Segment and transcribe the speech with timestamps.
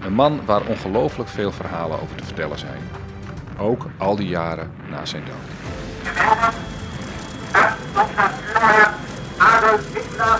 [0.00, 2.90] Een man waar ongelooflijk veel verhalen over te vertellen zijn.
[3.58, 5.58] Ook al die jaren na zijn dood.
[9.38, 10.38] Adolf Hitler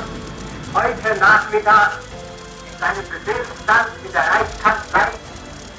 [0.73, 2.01] heute Nachmittag
[2.67, 5.09] in seinem Befehlsstand in der Reichskanzlei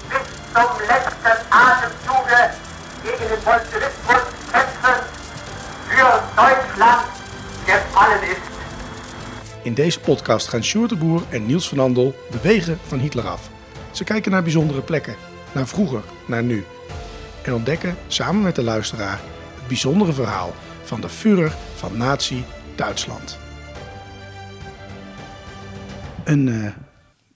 [0.10, 2.42] bis zum letzten Atemzuge
[3.04, 5.00] gegen den Bolschewismus kämpfen
[5.90, 7.06] für Deutschland
[7.66, 8.50] gefallen ist.
[9.64, 13.28] In deze podcast gaan Sjoerd de Boer en Niels van Andel de wegen van Hitler
[13.28, 13.50] af.
[14.00, 15.16] Ze kijken naar bijzondere plekken,
[15.52, 16.64] naar vroeger, naar nu.
[17.44, 19.20] En ontdekken samen met de luisteraar
[19.56, 22.44] het bijzondere verhaal van de Führer van Nazi
[22.76, 23.40] Duitsland.
[26.24, 26.72] Een eh,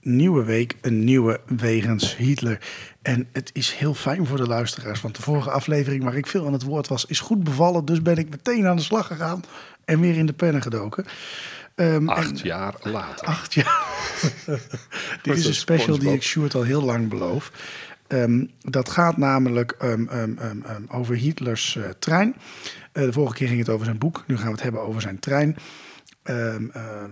[0.00, 2.58] nieuwe week, een nieuwe wegens Hitler.
[3.02, 6.46] En het is heel fijn voor de luisteraars, want de vorige aflevering waar ik veel
[6.46, 7.84] aan het woord was, is goed bevallen.
[7.84, 9.42] Dus ben ik meteen aan de slag gegaan
[9.84, 11.04] en weer in de pennen gedoken.
[11.74, 13.26] Ehm, Acht en- jaar later.
[13.26, 13.83] Acht jaar.
[15.22, 17.52] Dit is een special die ik Sjoerd al heel lang beloof.
[18.06, 22.34] Ehm, dat gaat namelijk ehm, ehm, over Hitlers eh, trein.
[22.92, 24.24] Eh, de vorige keer ging het over zijn boek.
[24.26, 25.56] Nu gaan we het hebben over zijn trein.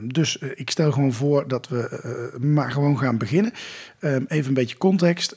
[0.01, 3.53] Dus eh, ik stel gewoon voor dat we maar gewoon gaan beginnen.
[4.01, 5.37] Even een beetje context.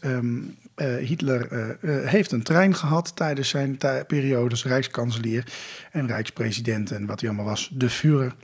[1.00, 5.54] Hitler heeft een trein gehad tijdens zijn periode als rijkskanselier
[5.92, 8.36] en rijkspresident en wat hij allemaal was, de Führer.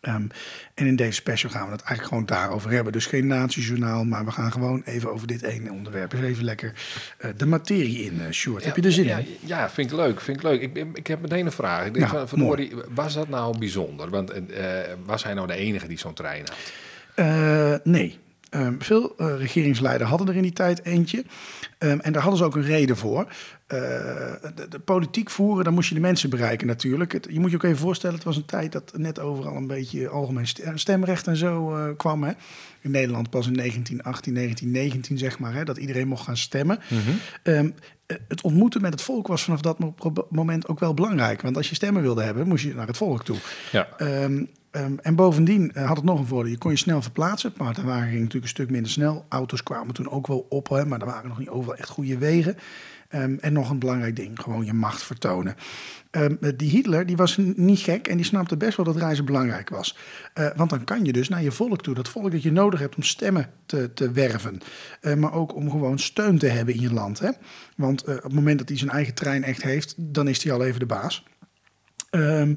[0.00, 0.26] Ehm,
[0.74, 2.92] en in deze special gaan we het eigenlijk gewoon daarover hebben.
[2.92, 6.10] Dus geen natiejournaal, maar we gaan gewoon even over dit ene onderwerp.
[6.10, 6.72] Dus even lekker
[7.18, 8.64] eh, de materie in, Sjoerd.
[8.64, 9.26] Heb je er zin ja, in?
[9.40, 10.20] Ja, vind ik leuk.
[10.20, 10.60] Vind ik, leuk.
[10.60, 11.86] Ik, ik heb meteen een vraag.
[11.86, 14.10] Ik denk Ja, van, verdorie, was dat nou bijzonder?
[14.10, 14.66] Want eh,
[15.04, 17.84] was hij nou de enige die zo'n trein had?
[17.84, 18.18] Nee.
[18.50, 21.24] Ehm, veel eh, regeringsleiders hadden er in die tijd eentje.
[21.78, 23.26] Ehm, en daar hadden ze ook een reden voor.
[23.70, 27.12] Eh, de, de politiek voeren, dan moest je de mensen bereiken natuurlijk.
[27.12, 29.66] Het, je moet je ook even voorstellen, het was een tijd dat net overal een
[29.66, 32.22] beetje algemeen st- stemrecht en zo eh, kwam.
[32.22, 32.32] Hè?
[32.80, 36.78] In Nederland pas in 1918, 1919 zeg maar, hè, dat iedereen mocht gaan stemmen.
[37.42, 37.70] Ehm,
[38.06, 39.78] eh, het ontmoeten met het volk was vanaf dat
[40.30, 41.42] moment ook wel belangrijk.
[41.42, 43.36] Want als je stemmen wilde hebben, moest je naar het volk toe.
[43.72, 43.88] Ja.
[43.96, 46.52] Ehm, ehm, en bovendien eh, had het nog een voordeel.
[46.52, 47.52] Je kon je snel verplaatsen.
[47.56, 49.24] Maar de wagen ging natuurlijk een stuk minder snel.
[49.28, 50.68] Auto's kwamen toen ook wel op.
[50.68, 52.56] Hè, maar er waren nog niet overal echt goede wegen.
[53.10, 54.40] Ehm, en nog een belangrijk ding.
[54.40, 55.56] Gewoon je macht vertonen.
[56.10, 58.08] Ehm, eh, die Hitler die was niet gek.
[58.08, 59.96] En die snapte best wel dat reizen belangrijk was.
[60.34, 61.94] Eh, want dan kan je dus naar je volk toe.
[61.94, 64.60] Dat volk dat je nodig hebt om stemmen te, te werven.
[65.00, 67.18] Eh, maar ook om gewoon steun te hebben in je land.
[67.18, 67.30] Hè?
[67.76, 69.94] Want eh, op het moment dat hij zijn eigen trein echt heeft.
[69.96, 71.24] Dan is hij al even de baas.
[72.10, 72.54] Ehm,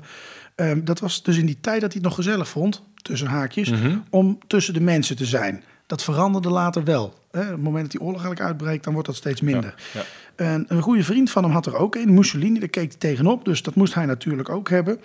[0.84, 3.74] dat was dus in die tijd dat hij het nog gezellig vond, tussen haakjes,
[4.10, 5.64] om tussen de mensen te zijn.
[5.86, 7.14] Dat veranderde later wel.
[7.32, 7.42] Hè.
[7.42, 9.76] Op het moment dat die oorlog eigenlijk uitbreekt, dan wordt dat steeds minder.
[9.94, 10.02] Ja.
[10.36, 13.46] En een goede vriend van hem had er ook een, Mussolini, daar keek hij tegenop.
[13.46, 15.00] Dus dat moest hij natuurlijk ook hebben.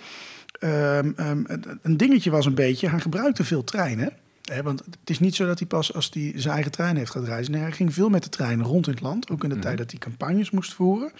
[0.59, 1.43] Ehm, ehm,
[1.81, 4.11] een- dingetje was een beetje, hij gebruikte veel treinen.
[4.43, 7.11] Hè, want het is niet zo dat hij pas als hij zijn eigen trein heeft
[7.11, 7.51] gaat reizen.
[7.53, 9.29] Nee, hij ging veel met de treinen rond in het land.
[9.29, 11.11] Ook in de tijd dat hij campagnes moest voeren.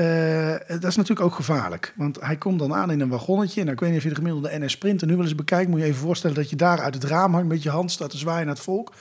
[0.00, 1.92] Eh, dat is natuurlijk ook gevaarlijk.
[1.96, 3.60] Want hij komt dan aan in een wagonnetje.
[3.60, 5.70] En ik weet niet of je de gemiddelde NS Sprinter nu wel eens bekijkt.
[5.70, 8.10] Moet je even voorstellen dat je daar uit het raam hangt met je hand staat
[8.10, 8.92] te zwaaien naar het volk.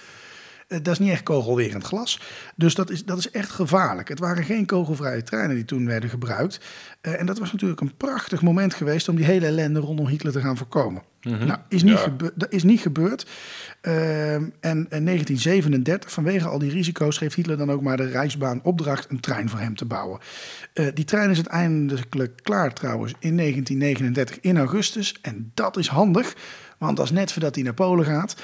[0.69, 2.21] Eh, dat is niet echt kogelwerend glas.
[2.55, 4.07] Dus dat is, dat is echt gevaarlijk.
[4.07, 6.59] Het waren geen kogelvrije treinen die toen werden gebruikt.
[7.01, 10.33] Eh, en dat was natuurlijk een prachtig moment geweest om die hele ellende rondom Hitler
[10.33, 11.01] te gaan voorkomen.
[11.21, 12.15] Nou, is niet, Ja.
[12.35, 13.25] dat is niet gebeurd.
[13.81, 18.59] Ehm, en in 1937, vanwege al die risico's, geeft Hitler dan ook maar de Rijksbaan
[18.63, 20.19] opdracht een trein voor hem te bouwen.
[20.73, 22.09] Eh, die trein is uiteindelijk
[22.43, 25.15] klaar trouwens in 1939 in augustus.
[25.21, 26.35] En dat is handig,
[26.77, 28.35] want dat is net voordat hij naar Polen gaat.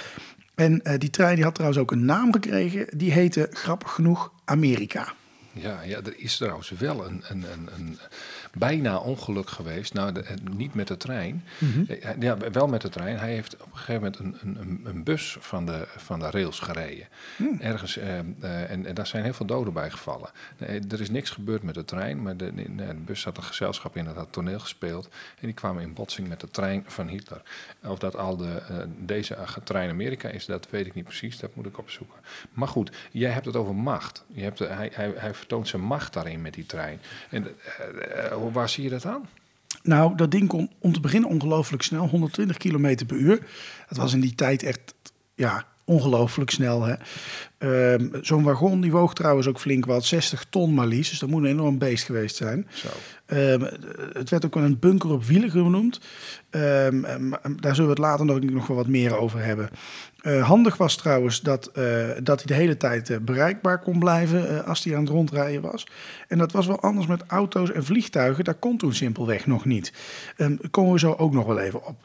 [0.55, 2.97] En eh, die trein die had trouwens ook een naam gekregen.
[2.97, 5.13] Die heette grappig genoeg Amerika.
[5.55, 7.99] Ja, ja, er is trouwens wel een, een, een, een
[8.53, 9.93] bijna ongeluk geweest.
[9.93, 11.43] Nou, de- eh, niet met de trein.
[11.87, 13.17] Eh, Ja, wel met de trein.
[13.17, 16.59] Hij heeft op een gegeven moment een, een, een- bus van de, van de rails
[16.59, 17.07] gereden.
[17.59, 18.25] Ergens, eh, eh,
[18.71, 20.29] en, en daar zijn heel veel doden bij gevallen.
[20.89, 24.05] Er is niks gebeurd met de trein, maar de, de bus had een gezelschap in
[24.05, 25.05] dat had toneel gespeeld.
[25.39, 27.41] En die kwamen in botsing met de trein van Hitler.
[27.83, 28.61] Of dat al de,
[28.97, 31.39] deze trein Amerika is, dat weet ik niet precies.
[31.39, 32.15] Dat moet ik opzoeken.
[32.53, 34.23] Maar goed, jij hebt het over macht.
[34.27, 36.99] Je hebt, hij, hij, hij vertoont zijn macht daarin met die trein.
[37.29, 39.27] En eh, eh, hoe- waar zie je dat aan?
[39.83, 43.39] Nou, dat ding kon om te beginnen ongelooflijk snel, 120 km per uur.
[43.89, 44.93] Dat was in die tijd echt
[45.35, 46.97] ja, ongelooflijk snel.
[47.57, 51.09] Ehm, Zo'n wagon die woog trouwens ook flink wat, 60 ton maar liefst.
[51.09, 52.67] Dus dat moet een enorm beest geweest zijn.
[52.73, 52.87] Zo.
[53.25, 53.61] Ehm,
[54.13, 55.99] het werd ook wel een bunker op wielen genoemd.
[56.49, 59.69] Ehm, em, daar zullen we het later nog, nog wel wat meer over hebben.
[60.25, 64.65] Eh, handig was trouwens dat, eh, dat hij de hele tijd eh, bereikbaar kon blijven
[64.65, 65.87] als hij aan het rondrijden was.
[66.27, 68.43] En dat was wel anders met auto's en vliegtuigen.
[68.43, 69.93] Dat kon toen simpelweg nog niet.
[70.37, 71.95] Ehm komen we zo ook nog wel even op.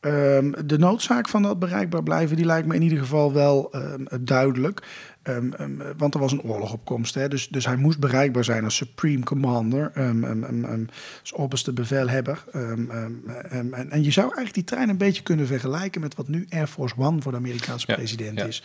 [0.00, 4.04] Ehm, de noodzaak van dat bereikbaar blijven, die lijkt me in ieder geval wel ehm,
[4.20, 4.82] duidelijk.
[5.24, 7.14] Ehm, ehm, want er was een oorlog op komst.
[7.14, 7.28] Hè?
[7.28, 10.84] Dus, dus hij moest bereikbaar zijn als Supreme Commander, ehm,
[11.20, 12.44] als opperste bevelhebber.
[12.52, 16.66] En, en je zou eigenlijk die trein een beetje kunnen vergelijken met wat nu Air
[16.66, 18.62] Force One voor de Amerikaanse Ja, president ja, is.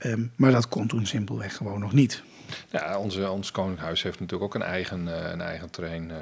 [0.00, 0.16] ja.
[0.36, 2.22] Maar dat kon toen simpelweg gewoon nog niet.
[2.70, 6.16] Ja, onze, ons Koninkhuis heeft natuurlijk ook een eigen, eh, een eigen trein, eh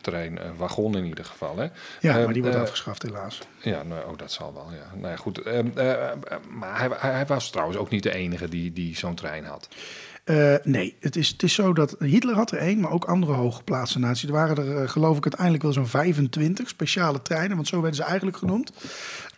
[0.00, 1.58] trein eh, wagon in ieder geval.
[1.58, 1.66] Hè?
[2.00, 3.38] Ja, maar die wordt afgeschaft helaas.
[3.62, 4.68] Ja, nou, oh, dat zal wel.
[4.72, 4.98] Ja.
[4.98, 5.38] Nou ja, goed.
[5.38, 6.16] ehm, eh, eh,
[6.48, 9.68] maar hij, hij, was trouwens ook niet de enige die, die zo'n trein had.
[10.62, 13.98] Nee, het is, het is zo dat Hitler had er één, maar ook andere hooggeplaatste
[13.98, 14.28] naties.
[14.28, 18.02] Er waren er, geloof ik, uiteindelijk wel zo'n 25 speciale treinen, want zo werden ze
[18.02, 18.72] eigenlijk genoemd.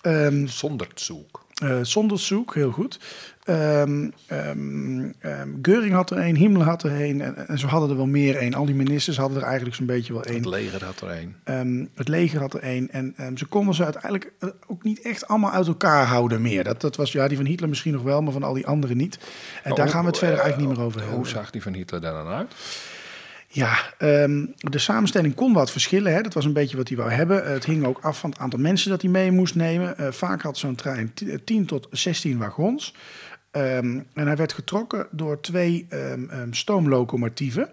[0.00, 1.41] Ehm Zonder zoek.
[1.62, 2.98] Eh zonder zoek, heel goed.
[3.44, 7.90] Ehm ehm ehm, Geuring had er één, Himmler had er één en, en zo hadden
[7.90, 8.54] er wel meer één.
[8.54, 10.36] Al die ministers hadden er eigenlijk zo'n beetje wel één.
[10.36, 11.34] Het leger had er een.
[11.44, 12.90] Ehm, het leger had er één.
[12.90, 16.64] En ze konden ze uiteindelijk eh, ook niet echt allemaal uit elkaar houden meer.
[16.64, 18.96] Dat, dat was ja, die van Hitler misschien nog wel, maar van al die anderen
[18.96, 19.14] niet.
[19.16, 19.28] En
[19.64, 21.18] Maar daar hoe- gaan we het verder eh, eigenlijk niet meer over hebben.
[21.18, 22.52] Hoe zag die van Hitler daar dan uit?
[23.54, 26.12] Ja, ehm, de samenstelling kon wat verschillen.
[26.12, 26.20] Hè.
[26.22, 27.44] Dat was een beetje wat hij wou hebben.
[27.44, 29.98] Eh, het hing ook af van het aantal mensen dat hij mee moest nemen.
[29.98, 32.94] Eh, vaak had zo'n trein t- eh, 10 tot 16 wagons.
[33.50, 37.68] Ehm, en hij werd getrokken door twee ehm, stoomlocomotieven.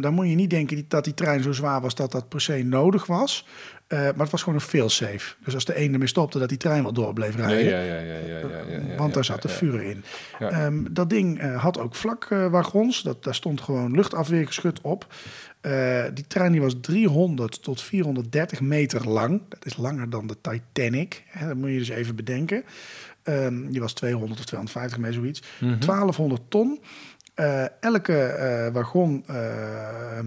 [0.00, 2.62] Dan moet je niet denken dat die trein zo zwaar was dat dat per se
[2.62, 3.46] nodig was.
[3.88, 5.34] Eh, maar het was gewoon een failsafe.
[5.44, 7.64] Dus als de ene ermee stopte, dat die trein wel door bleef rijden.
[7.64, 9.54] Ja, ja, ja, ja, ja, ja, ja, ja, Want daar zat de ja.
[9.54, 10.04] vuur in.
[10.38, 10.50] Ja.
[10.50, 13.02] Ehm, dat ding eh, had ook vlakwagons.
[13.02, 15.06] dat, daar stond gewoon luchtafweergeschut op.
[15.60, 19.42] Eh, die trein die was 300 tot 430 meter lang.
[19.48, 21.22] Dat is langer dan de Titanic.
[21.26, 22.64] Hè, dat moet je dus even bedenken.
[23.22, 25.42] Ehm, die was 200 of 250 meter, zoiets.
[25.60, 25.78] Mhm.
[25.78, 26.80] 1200 ton.
[27.38, 29.36] Eh, elke eh, wagon ehm,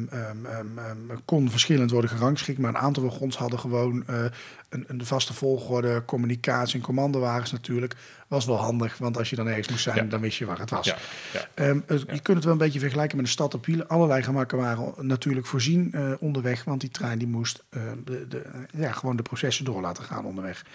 [0.10, 4.24] ehm, ehm, ehm, kon verschillend worden gerangschikt, maar een aantal wagons hadden gewoon eh,
[4.70, 7.96] een, een vaste volgorde, communicatie en commandowagens natuurlijk.
[8.28, 10.04] Was wel handig, want als je dan ergens moest zijn, Ja.
[10.04, 10.86] dan wist je waar het was.
[10.86, 10.96] Ja,
[11.34, 11.74] ja.
[11.86, 13.88] Het- Je kunt het wel een beetje vergelijken met een stad op wielen.
[13.88, 18.42] Allerlei gemakken waren natuurlijk voorzien eh, onderweg, want die trein die moest eh, de, de,
[18.78, 20.66] ja, gewoon de processen door laten gaan onderweg.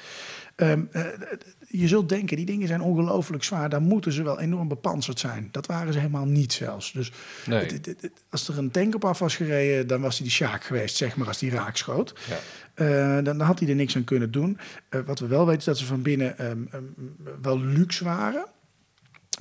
[0.56, 1.05] Ehm, eh,
[1.69, 3.69] je zult denken, die dingen zijn ongelooflijk zwaar.
[3.69, 5.49] Dan moeten ze wel enorm bepanserd zijn.
[5.50, 6.93] Dat waren ze helemaal niet zelfs.
[6.93, 7.12] Dus
[7.47, 7.58] Nee.
[7.61, 10.35] het- het- het- als er een tank op af was gereden, dan was hij die
[10.37, 12.14] Sjaak geweest, zeg maar, als die raak schoot.
[12.29, 12.37] Ja.
[12.75, 14.58] Eh, dan, dan had hij er niks aan kunnen doen.
[14.88, 16.82] Eh, wat we wel weten is dat ze van binnen ehm, ehm,
[17.43, 18.47] wel luxe waren.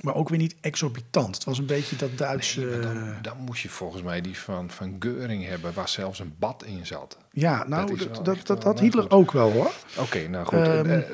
[0.02, 1.34] Maar ook weer niet exorbitant.
[1.34, 2.60] Het was een beetje dat Duitse...
[2.60, 6.34] Nee, dan, dan moest je volgens mij die van, van Geuring hebben, waar zelfs een
[6.38, 7.18] bad in zat.
[7.32, 9.12] ja, nou, dat, dat, dat, had nou, Hitler goed.
[9.12, 9.70] ook wel, hoor.
[9.98, 10.58] Oké, nou goed.
[10.58, 11.04] Ehm, eh, eh,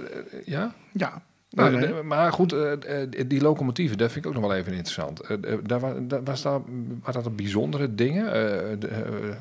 [0.45, 0.75] ja?
[0.93, 1.23] Ja.
[1.51, 1.87] Nou, nee.
[1.87, 5.21] de- maar goed, eh, eh, die locomotieven, dat vind ik ook nog wel even interessant.
[5.21, 6.61] Eh, eh, daar wa- daar was daar,
[7.03, 8.33] waren dat bijzondere dingen?
[8.33, 9.37] Eh, eh,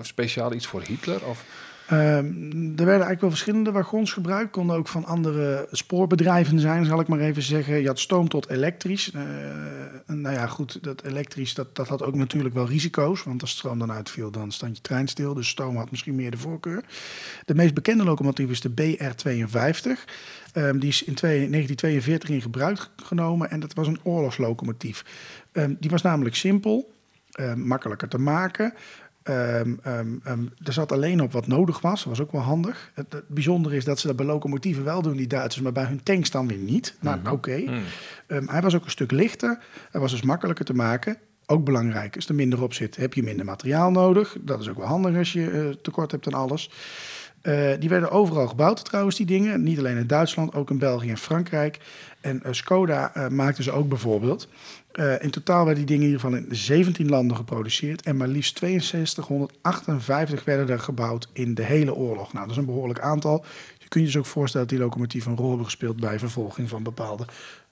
[0.00, 1.24] speciaal iets voor Hitler?
[1.26, 1.44] Of,
[1.88, 1.98] Ehm,
[2.54, 4.50] er werden eigenlijk wel verschillende wagons gebruikt.
[4.50, 7.80] Konden ook van andere spoorbedrijven zijn, zal ik maar even zeggen.
[7.80, 9.10] Je had stoom tot elektrisch.
[9.10, 9.22] Eh,
[10.06, 13.22] nou ja, goed, dat elektrisch dat, dat had ook natuurlijk wel risico's.
[13.22, 15.34] Want als stroom dan uitviel, dan stond je trein stil.
[15.34, 16.84] Dus stoom had misschien meer de voorkeur.
[17.44, 20.04] De meest bekende locomotief is de BR-52.
[20.52, 25.04] Ehm, die is in twee- 1942 in gebruik genomen en dat was een oorlogslocomotief.
[25.52, 26.92] Ehm, die was namelijk simpel,
[27.32, 28.74] ehm, makkelijker te maken.
[29.28, 31.98] Ehm, er zat alleen op wat nodig was.
[31.98, 32.90] Dat was ook wel handig.
[32.94, 35.84] Het, het bijzondere is dat ze dat bij locomotieven wel doen, die Duitsers, maar bij
[35.84, 36.96] hun tanks dan weer niet.
[37.00, 37.64] Nou, oké.
[38.26, 39.58] Ehm, hij was ook een stuk lichter.
[39.90, 41.18] Hij was dus makkelijker te maken.
[41.46, 44.36] Ook belangrijk, als er minder op zit, heb je minder materiaal nodig.
[44.40, 46.70] Dat is ook wel handig als je eh, tekort hebt aan alles.
[47.40, 49.62] Eh, die werden overal gebouwd trouwens, die dingen.
[49.62, 51.78] Niet alleen in Duitsland, ook in België en Frankrijk.
[52.20, 54.48] En eh, Skoda eh, maakte ze ook bijvoorbeeld.
[55.20, 58.02] In totaal werden die dingen geval in 17 landen geproduceerd.
[58.02, 62.32] En maar liefst 6258 werden er gebouwd in de hele oorlog.
[62.32, 63.44] Nou, dat is een behoorlijk aantal.
[63.78, 66.68] Je kunt je dus ook voorstellen dat die locomotieven een rol hebben gespeeld bij vervolging
[66.68, 67.24] van bepaalde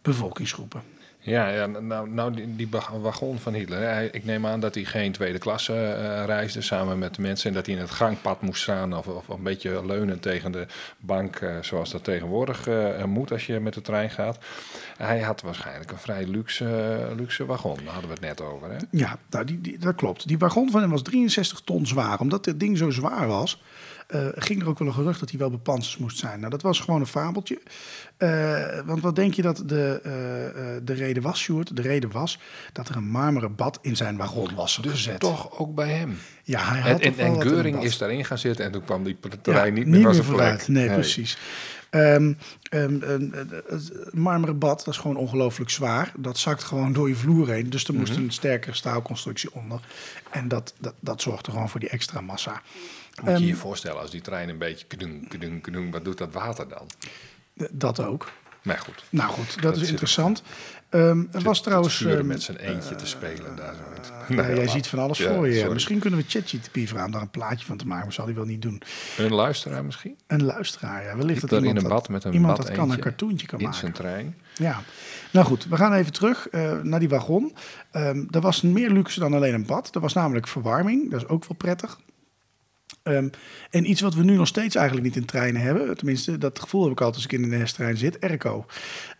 [0.02, 0.82] bevolkingsgroepen.
[1.26, 4.14] Ja, ja, nou, nou die, die ba- wagon van Hitler.
[4.14, 7.48] ik neem aan dat hij geen tweede klasse eh, reisde samen met de mensen.
[7.48, 10.66] En dat hij in het gangpad moest staan of, of een beetje leunen tegen de
[10.98, 11.36] bank.
[11.36, 14.38] eh, zoals dat tegenwoordig eh, moet als je met de trein gaat.
[14.96, 17.76] Hij had waarschijnlijk een vrij luxe, luxe wagon.
[17.84, 18.70] Daar hadden we het net over.
[18.70, 18.76] Hè?
[18.90, 20.28] Ja, nou, die, die, dat klopt.
[20.28, 22.20] Die wagon van hem was 63 ton zwaar.
[22.20, 23.62] Omdat dit ding zo zwaar was,
[24.06, 26.38] eh, ging er ook wel een gerucht dat hij wel bepanserd moest zijn.
[26.38, 27.60] Nou, dat was gewoon een fabeltje.
[28.16, 30.10] Eh, want wat denk je dat de, eh,
[30.84, 31.76] de reden was, Sjoerd?
[31.76, 32.38] De reden was
[32.72, 35.20] dat er een marmeren bad in zijn wagon was Dus gezet.
[35.20, 36.18] toch ook bij hem.
[36.42, 39.16] Ja, hij had En, en, en Geuring is daarin gaan zitten en toen kwam die
[39.22, 40.24] Ja, terrein niet meer zijn plek.
[40.24, 40.68] vooruit.
[40.68, 41.38] Nee, precies.
[41.90, 42.36] Het
[44.14, 46.12] marmeren bad, dat is gewoon ongelooflijk zwaar.
[46.16, 47.70] Dat zakt gewoon door je vloer heen.
[47.70, 48.22] Dus er moest Mhm.
[48.22, 49.80] een sterkere staalconstructie onder.
[50.30, 52.62] En dat, dat, dat zorgt er gewoon voor die extra massa.
[53.22, 56.18] Moet je Ehm, je voorstellen als die trein een beetje kedung, kedung, kedung, wat doet
[56.18, 56.86] dat water dan?
[57.70, 58.30] Dat ook.
[58.62, 59.04] Maar goed.
[59.10, 60.42] Nou goed, dat, Dat is interessant.
[60.88, 62.04] Ehm er was trouwens...
[62.04, 63.80] ehm, met zijn eentje te spelen daar zo.
[64.34, 65.58] Nou, jij laat- ziet van alles Ja, voor je.
[65.58, 65.72] sorry.
[65.72, 68.04] Misschien kunnen we ChatGTP vragen om daar een plaatje van te maken.
[68.04, 68.82] Maar zal hij wel niet doen.
[69.18, 70.16] Een luisteraar misschien?
[70.26, 71.16] Een luisteraar, ja.
[71.16, 73.58] Wellicht dat daar in iemand, een bad met een iemand dat kan een cartoontje kan
[73.58, 73.80] in maken.
[73.80, 74.36] zijn trein.
[74.54, 74.82] Ja,
[75.32, 77.54] nou goed, we gaan even terug eh, naar die wagon.
[77.90, 79.94] Ehm er was meer luxe dan alleen een bad.
[79.94, 81.98] Er was namelijk verwarming, dat is ook wel prettig.
[83.06, 83.28] Ehm,
[83.70, 86.82] en iets wat we nu nog steeds eigenlijk niet in treinen hebben, tenminste, dat gevoel
[86.82, 88.66] heb ik altijd als ik in de NS-trein zit, airco.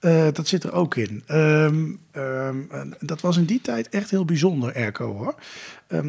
[0.00, 1.22] Eh, dat zit er ook in.
[1.26, 2.56] Ehm, ehm,
[3.00, 5.34] dat was in die tijd echt heel bijzonder, airco hoor.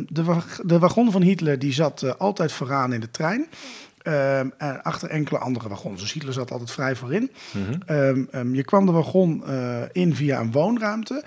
[0.09, 3.47] De, wa- de wagon van Hitler die zat eh, altijd vooraan in de trein.
[4.57, 6.01] En achter enkele andere wagons.
[6.01, 7.31] Dus Hitler zat altijd vrij voorin.
[7.85, 11.23] Ehm, je kwam de wagon eh, in via een woonruimte.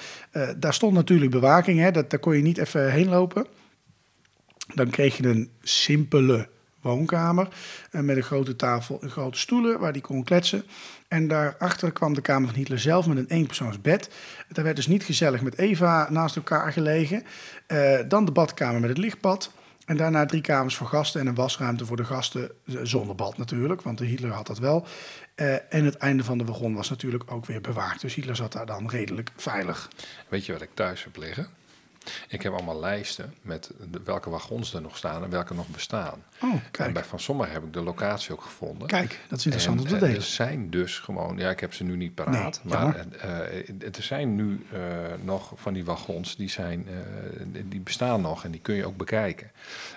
[0.59, 3.47] Daar stond natuurlijk bewaking, hè, dat, daar kon je niet even heen lopen.
[4.75, 6.49] Dan kreeg je een simpele
[6.81, 7.49] woonkamer
[7.91, 10.65] eh, met een grote tafel en grote stoelen waar die kon kletsen.
[11.09, 14.11] En daarachter kwam de kamer van Hitler zelf met een eenpersoonsbed.
[14.49, 17.23] Daar werd dus niet gezellig met Eva naast elkaar gelegen.
[17.67, 19.53] Eh, dan de badkamer met het lichtbad.
[19.91, 22.51] En daarna drie kamers voor gasten en een wasruimte voor de gasten
[22.83, 24.87] zonder bad natuurlijk, want de Hitler had dat wel.
[25.35, 28.01] Eh, en het einde van de wagon was natuurlijk ook weer bewaakt.
[28.01, 29.91] Dus Hitler zat daar dan redelijk veilig.
[30.29, 31.60] Weet je wat ik thuis heb liggen?
[32.29, 36.23] Ik heb allemaal lijsten met de- welke wagons er nog staan en welke nog bestaan.
[36.43, 36.93] Oh, En kijk.
[36.93, 38.87] bij van sommigen heb ik de locatie ook gevonden.
[38.89, 40.17] Kijk, dat is interessant En, om te eh, delen.
[40.17, 43.29] Er zijn dus gewoon, ja, ik heb ze nu niet paraat, Nee, maar eh,
[43.97, 44.81] er zijn nu eh,
[45.23, 46.87] nog van die wagons die, zijn,
[47.65, 49.51] die bestaan nog en die kun je ook bekijken.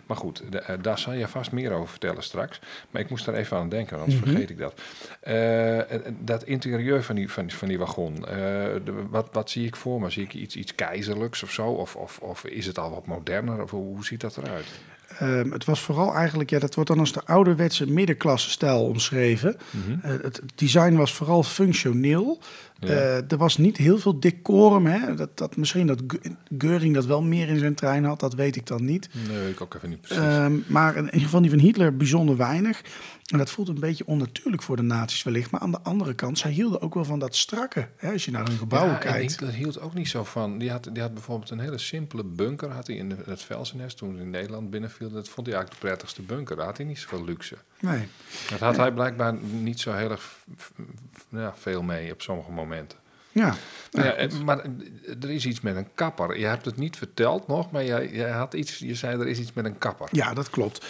[0.05, 2.59] Maar goed, de- daar zal je vast meer over vertellen straks.
[2.91, 4.29] Maar ik moest daar even aan denken, anders Mhm.
[4.29, 4.73] vergeet ik dat.
[6.19, 10.09] Dat interieur van die, van, van die wagon, de- wat, wat zie ik voor me?
[10.09, 11.67] Zie ik iets, iets keizerlijks of zo?
[11.67, 13.61] Of, of, of is het al wat moderner?
[13.61, 14.65] Of hoe, ziet dat eruit?
[15.19, 19.57] Ehm, het was vooral eigenlijk, ja, dat wordt dan als de ouderwetse middenklasse stijl omschreven.
[20.01, 22.39] Eh, het design was vooral functioneel.
[22.87, 22.93] Ja.
[22.93, 24.85] Eh, er was niet heel veel decorum.
[24.85, 25.15] Hè?
[25.15, 28.55] Dat, dat, misschien dat Ge- Geuring dat wel meer in zijn trein had, dat weet
[28.55, 29.09] ik dan niet.
[29.29, 30.23] Nee, ik ook even niet precies.
[30.23, 32.81] Ehm, maar in ieder geval die van Hitler bijzonder weinig.
[33.31, 35.51] En dat voelt een beetje onnatuurlijk voor de nazi's wellicht.
[35.51, 37.87] Maar aan de andere kant, zij hielden ook wel van dat strakke.
[37.97, 38.11] Hè?
[38.11, 39.31] Als je naar hun gebouwen Ja, kijkt.
[39.31, 40.57] Hitler hield ook niet zo van.
[40.57, 42.69] Die had, die had bijvoorbeeld een hele simpele bunker.
[42.69, 45.11] Had hij in de- het Velsenest toen hij in Nederland binnenviel.
[45.11, 46.55] Dat vond hij eigenlijk de prettigste bunker.
[46.55, 47.55] Daar had hij niet zoveel luxe.
[47.79, 48.07] Nee.
[48.49, 50.35] Dat had hij blijkbaar niet zo heel erg
[51.29, 52.72] ja, veel mee op sommige momenten.
[53.31, 53.55] Ja.
[53.91, 54.65] Ja, maar
[55.21, 56.39] er is iets met een kapper.
[56.39, 59.39] Je hebt het niet verteld nog, maar jij, jij had iets, je zei er is
[59.39, 60.07] iets met een kapper.
[60.11, 60.85] Ja, dat klopt.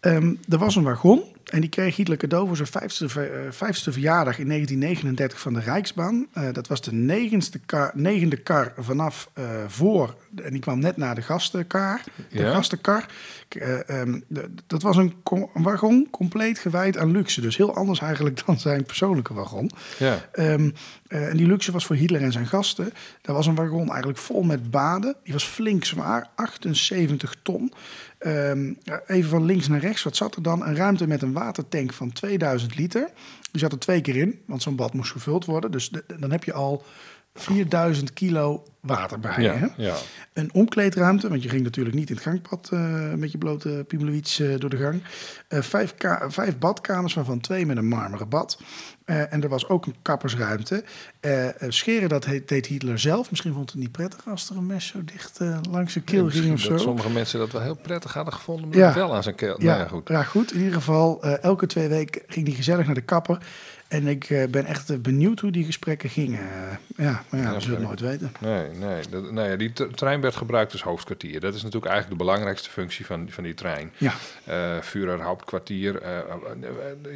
[0.00, 3.92] Ehm, er was een wagon en die kreeg Hitler cadeau voor zijn vijfste, eh, vijfste
[3.92, 6.26] verjaardag in 1939 van de Rijksbaan.
[6.32, 10.14] Eh, dat was de negenste kar, negende kar vanaf eh, voor,
[10.44, 12.00] en die kwam net na de gastenkar,
[12.30, 12.52] de Ja.
[12.52, 13.06] gastenkar.
[13.48, 15.14] Eh, ehm, de- dat was een,
[15.54, 19.70] wagon compleet gewijd aan luxe, dus heel anders eigenlijk dan zijn persoonlijke wagon.
[19.98, 20.28] Ja.
[20.32, 20.70] Ehm,
[21.06, 22.92] eh, en die luxe was voor Hitler en zijn gasten.
[23.22, 25.16] Dat was een wagon eigenlijk vol met baden.
[25.24, 27.72] Die was flink zwaar, 78 ton.
[28.18, 28.72] Ehm,
[29.06, 30.66] even van links naar rechts, wat zat er dan?
[30.66, 33.10] Een ruimte met een watertank van 2000 liter.
[33.50, 35.70] Die zat er twee keer in, want zo'n bad moest gevuld worden.
[35.70, 36.82] Dus de- dan heb je al
[37.34, 39.70] 4000 kilo water bij je.
[39.76, 39.94] Ja.
[40.32, 44.40] Een omkleedruimte, want je ging natuurlijk niet in het gangpad eh, met je blote piemelwiets
[44.40, 45.02] eh, door de gang.
[45.48, 45.62] Eh,
[46.28, 48.60] vijf badkamers, waarvan twee met een marmeren bad.
[49.08, 50.84] Eh, en er was ook een kappersruimte.
[51.20, 53.30] Eh, eh, scheren, dat heet- deed Hitler zelf.
[53.30, 56.52] Misschien vond het niet prettig als er een mes zo dicht langs zijn keel ging
[56.52, 56.68] of zo.
[56.70, 58.94] dat sommige mensen dat wel heel prettig hadden gevonden, maar Ja.
[58.94, 59.60] wel aan zijn keel.
[59.62, 60.08] Ja, Nou ja, goed.
[60.08, 60.52] ja, goed.
[60.52, 63.38] In ieder geval, elke twee weken ging hij gezellig naar de kapper.
[63.88, 66.40] En ik ben echt benieuwd hoe die gesprekken gingen.
[66.96, 67.86] Ja, maar ja, we zullen oké.
[67.86, 68.32] nooit weten.
[68.40, 69.02] Nee, nee.
[69.10, 71.40] Dat, nee die trein werd gebruikt als hoofdkwartier.
[71.40, 73.90] Dat is natuurlijk eigenlijk de belangrijkste functie van, van die trein.
[73.96, 74.12] Ja.
[74.44, 76.02] Eh Führer, hoofdkwartier.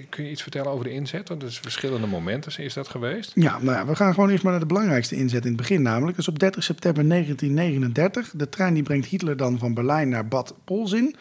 [0.09, 1.29] kun je iets vertellen over de inzet?
[1.29, 3.33] Want er is verschillende momenten is dat geweest.
[3.35, 5.83] Ja, nou ja, we gaan gewoon eerst maar naar de belangrijkste inzet in het begin
[5.83, 6.17] namelijk.
[6.17, 8.33] Dus op 30 september 1939.
[8.35, 11.17] De trein die brengt Hitler dan van Berlijn naar Bad Polzin.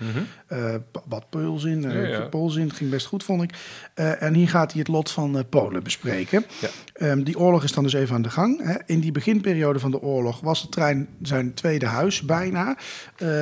[0.92, 1.26] Ba- Bad.
[1.32, 2.22] Ja, ja.
[2.22, 3.52] Polzin, ging best goed vond ik.
[3.94, 6.46] Eh, en hier gaat hij het lot van Polen bespreken.
[6.62, 6.68] Ja.
[6.94, 8.64] Ehm, die oorlog is dan dus even aan de gang.
[8.64, 8.76] Hè.
[8.86, 12.78] In die beginperiode van de oorlog was de trein zijn tweede huis bijna,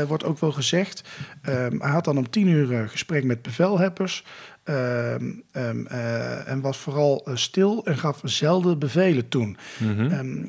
[0.08, 1.04] wordt ook wel gezegd.
[1.42, 4.24] Ehm, hij had dan om tien uur uh, gesprek met bevelhebbers.
[4.70, 9.58] Ehm, ehm, eh, en was vooral stil en gaf zelden bevelen toen.
[9.80, 10.46] Mhm.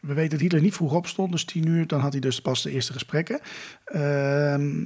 [0.00, 2.62] we weten dat Hitler niet vroeg opstond, dus tien uur, dan had hij dus pas
[2.62, 3.40] de eerste gesprekken.
[3.84, 4.84] Ehm,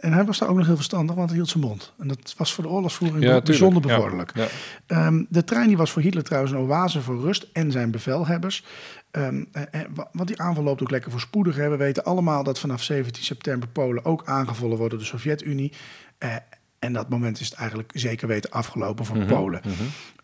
[0.00, 1.92] en hij was daar ook nog heel verstandig, want hij hield zijn mond.
[1.98, 4.36] En dat was voor de oorlogsvoering Ja, bijzonder bevorderlijk.
[4.36, 4.48] Ja, ja.
[4.86, 8.64] Ehm, de trein die was voor Hitler trouwens een oase voor rust en zijn bevelhebbers.
[9.10, 11.56] Ehm, en- wa- want die aanval loopt ook lekker voorspoedig.
[11.56, 11.68] Hè.
[11.68, 15.72] We weten allemaal dat vanaf 17 september Polen ook aangevallen wordt door de Sovjet-Unie.
[16.18, 16.34] Eh,
[16.78, 19.60] en dat moment is het eigenlijk zeker weten afgelopen voor Mhm, Polen.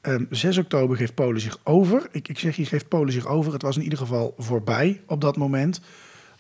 [0.01, 2.09] Ehm, 6 oktober geeft Polen zich over.
[2.11, 3.53] Ik, ik zeg hier geeft Polen zich over.
[3.53, 5.81] Het was in ieder geval voorbij op dat moment.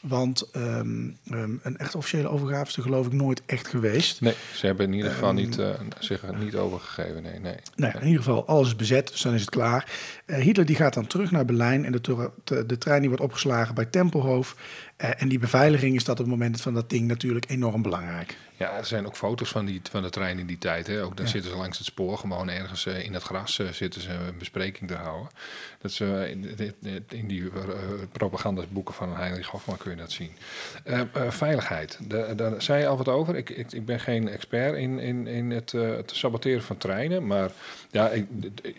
[0.00, 4.20] Want ehm, ehm, een echt officiële overgave is er geloof ik nooit echt geweest.
[4.20, 7.22] Nee, ze hebben in ieder geval Ehm, niet, eh, zich niet overgegeven.
[7.22, 7.54] Nee, nee.
[7.76, 9.92] Ja, in ieder geval, alles is bezet, dus dan is het klaar.
[10.26, 13.74] Eh, Hitler die gaat dan terug naar Berlijn en de, de trein die wordt opgeslagen
[13.74, 14.56] bij Tempelhof.
[14.96, 18.36] Eh, en die beveiliging is dat op het moment van dat ding natuurlijk enorm belangrijk.
[18.56, 20.86] Ja, er zijn ook foto's van, die, van de trein in die tijd.
[20.86, 21.02] Hè.
[21.04, 21.26] Ook Ja.
[21.26, 24.38] zitten ze langs het spoor, gewoon ergens eh, in het gras eh, zitten ze een
[24.38, 25.30] bespreking te houden.
[25.80, 26.58] Dat ze in,
[27.08, 27.50] in- die uh,
[28.12, 30.30] propagandaboeken van Heinrich Hofman kun je dat zien.
[31.28, 33.36] Veiligheid, daar, daar zei je al wat over.
[33.36, 37.50] Ik, ik, ik ben geen expert in, in, in het, het saboteren van treinen, maar
[37.90, 38.26] ja, ik,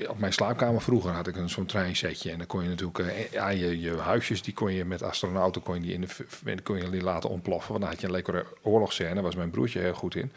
[0.08, 3.50] op mijn slaapkamer vroeger had ik een zo'n treinsetje en dan kon je natuurlijk ja,
[3.50, 6.01] je, je huisjes die kon je met astronauten kon je die in
[6.43, 7.69] de, kon je die laten ontploffen.
[7.69, 10.31] Want dan had je een lekkere oorlogsscène, daar was mijn broertje heel goed in.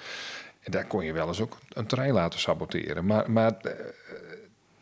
[0.60, 3.06] En daar kon je wel eens ook een trein laten saboteren.
[3.06, 3.72] Maar, maar eh,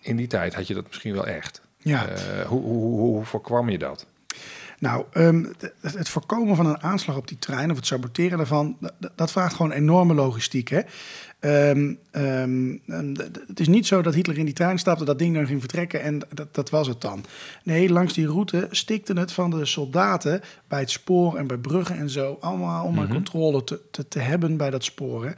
[0.01, 1.61] in die tijd had je dat misschien wel echt.
[1.79, 2.09] Ja.
[2.09, 4.07] Eh, hoe, hoe, hoe, voorkwam je dat?
[4.79, 5.45] Nou, ehm,
[5.81, 9.33] het, het voorkomen van een aanslag op die trein of het saboteren daarvan, dat, dat
[9.33, 10.69] vraagt gewoon enorme logistiek.
[10.69, 10.81] Hè?
[11.45, 13.15] Ehm, ehm, ehm,
[13.47, 16.03] het is niet zo dat Hitler in die trein stapte, dat ding dan ging vertrekken
[16.03, 17.25] en dat, dat was het dan.
[17.65, 21.97] Nee, langs die route stikte het van de soldaten bij het spoor en bij bruggen
[21.97, 25.25] en zo, allemaal om maar controle te, te, te hebben bij dat spoor.
[25.25, 25.33] Hè?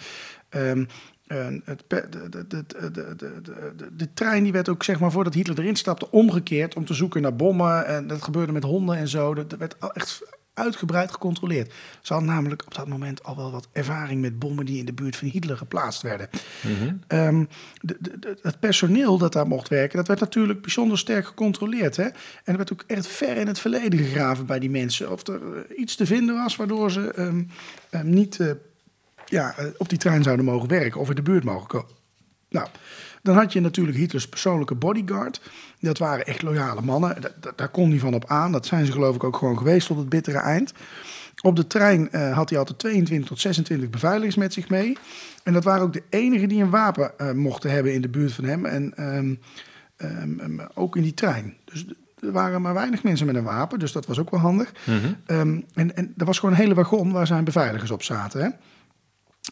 [0.49, 0.85] Ehm,
[1.27, 5.01] en het, de, de, de, de, de, de, de, de trein die werd ook, zeg
[5.01, 7.87] maar, voordat Hitler erin stapte, omgekeerd om te zoeken naar bommen.
[7.87, 9.35] En dat gebeurde met honden en zo.
[9.35, 10.23] Dat, dat werd echt
[10.57, 11.73] uitgebreid gecontroleerd.
[12.01, 14.93] Ze hadden namelijk op dat moment al wel wat ervaring met bommen die in de
[14.93, 16.29] buurt van Hitler geplaatst werden.
[17.07, 17.45] Ehm,
[17.81, 21.97] de, de, de- het personeel dat daar mocht werken, dat werd natuurlijk bijzonder sterk gecontroleerd.
[21.97, 22.05] Hè?
[22.05, 22.13] En
[22.45, 25.11] er werd ook echt ver in het verleden gegraven bij die mensen.
[25.13, 27.43] Of er eh, iets te vinden was waardoor ze ehm,
[27.91, 28.51] ehm, niet eh,
[29.27, 31.95] ja, eh, op die trein zouden mogen werken of in de buurt mogen komen.
[32.49, 32.69] Nou,
[33.27, 35.41] dan had je natuurlijk Hitlers persoonlijke bodyguard.
[35.81, 37.21] Dat waren echt loyale mannen.
[37.21, 38.53] Da- da- daar kon hij van op aan.
[38.53, 40.73] Dat zijn ze geloof ik ook gewoon geweest tot het bittere eind.
[41.43, 44.97] Op de trein eh, had hij altijd 22 tot 26 beveiligers met zich mee.
[45.43, 48.33] En dat waren ook de enigen die een wapen eh, mochten hebben in de buurt
[48.33, 48.65] van hem.
[48.67, 49.35] En ehm,
[49.97, 51.55] ehm, ehm, ook in die trein.
[51.65, 51.85] Dus
[52.21, 53.79] er waren maar weinig mensen met een wapen.
[53.79, 54.73] Dus dat was ook wel handig.
[55.27, 58.41] Ehm, en, en er was gewoon een hele wagon waar zijn beveiligers op zaten.
[58.43, 58.49] Hè?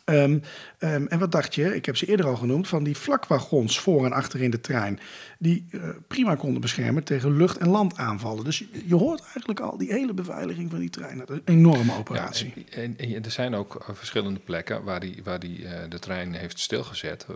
[0.05, 0.39] Ehm,
[0.79, 1.75] ehm, en wat dacht je?
[1.75, 5.01] Ik heb ze eerder al genoemd van die vlakwagons voor en achter in de trein.
[5.39, 8.45] Die eh, prima konden beschermen tegen lucht- en landaanvallen.
[8.45, 11.19] Dus je, hoort eigenlijk al die hele beveiliging van die trein.
[11.19, 12.53] Dat is een enorme operatie.
[12.55, 15.91] Ja, en, en- en er zijn ook eh, verschillende plekken waar, die, waar die, eh,
[15.91, 17.27] de trein heeft stilgezet.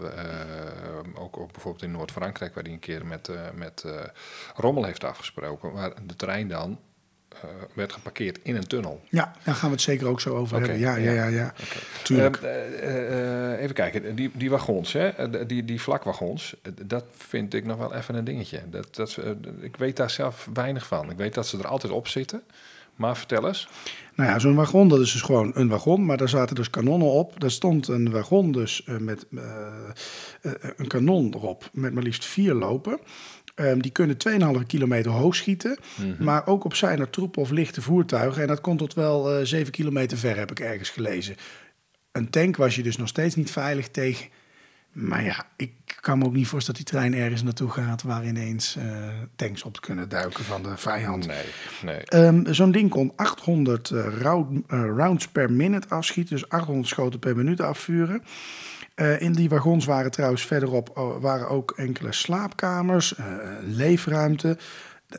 [1.15, 3.85] Ook, ook bijvoorbeeld in Noord-Frankrijk, waar hij een keer met, met
[4.55, 5.73] Rommel heeft afgesproken.
[5.73, 6.79] Waar de trein dan
[7.73, 9.01] werd geparkeerd in een tunnel.
[9.09, 10.79] Ja, daar gaan we het zeker ook zo over hebben.
[10.79, 11.29] Ja, ja, ja, ja.
[11.29, 11.55] ja.
[12.03, 12.37] Tuurlijk.
[12.37, 17.05] Eh, eh, eh, even kijken, die, die wagons, hè, eh, die, die vlakwagons, eh, dat
[17.17, 18.61] vind ik nog wel even een dingetje.
[18.71, 21.11] Dat, dat, eh, ik weet daar zelf weinig van.
[21.11, 22.43] Ik weet dat ze er altijd op zitten.
[22.99, 23.69] Maar vertel eens.
[24.15, 27.09] Nou ja, zo'n wagon, dat is dus gewoon een wagon, maar daar zaten dus kanonnen
[27.09, 27.41] op.
[27.41, 29.43] Daar stond een wagon dus eh, met eh,
[30.43, 32.99] eh, een kanon erop, met maar liefst vier lopen.
[33.59, 35.79] Ehm, die kunnen 2,5 kilometer hoog schieten,
[36.19, 38.43] maar ook op zijn er troepen of lichte voertuigen.
[38.43, 41.37] En dat kon tot wel eh 7 kilometer ver, heb ik ergens gelezen.
[42.13, 44.27] Een tank was je dus nog steeds niet veilig tegen.
[44.93, 48.27] Maar ja, ik kan me ook niet voorstellen dat die trein ergens naartoe gaat waar
[48.27, 48.85] ineens eh,
[49.37, 51.27] tanks op kunnen duiken van de vijand.
[51.27, 51.45] Nee,
[51.83, 51.97] nee.
[52.05, 57.19] Ehm, Zo'n ding kon 800 eh, round- eh, rounds per minute afschieten, dus 800 schoten
[57.19, 58.23] per minuut afvuren.
[58.99, 63.25] Eh, in die wagons waren trouwens verderop oh, waren ook enkele slaapkamers, eh,
[63.63, 64.59] leefruimte.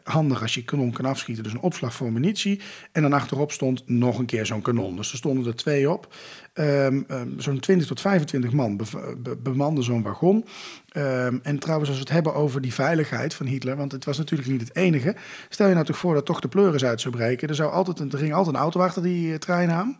[0.04, 2.62] Handig als je kanon kan afschieten, dus een opslag voor munitie.
[2.92, 4.96] En dan achterop stond nog een keer zo'n kanon.
[4.96, 6.14] Dus er stonden er twee op.
[6.60, 10.46] Ehm, ehm, zo'n 20 tot 25 man be- bemanden zo'n wagon.
[10.90, 14.18] Ehm, en trouwens, als we het hebben over die veiligheid van Hitler, want het was
[14.18, 15.16] natuurlijk niet het enige.
[15.50, 17.48] Stel je nou toch voor dat toch de pleuris uit zou breken.
[17.48, 19.98] Er, zou altijd een, er ging altijd een auto achter die eh, trein aan.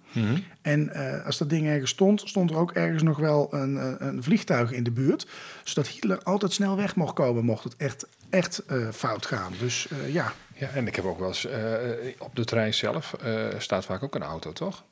[0.62, 3.94] En eh, als dat ding ergens stond, stond er ook ergens nog wel een, eh,
[3.98, 5.28] een vliegtuig in de buurt.
[5.64, 9.54] Zodat Hitler altijd snel weg mocht komen, mocht het echt, echt fout gaan.
[9.60, 11.48] Dus ja, Ja, en ik heb ook wel eens
[12.18, 13.16] op de trein zelf
[13.58, 14.84] staat vaak ook een auto, toch?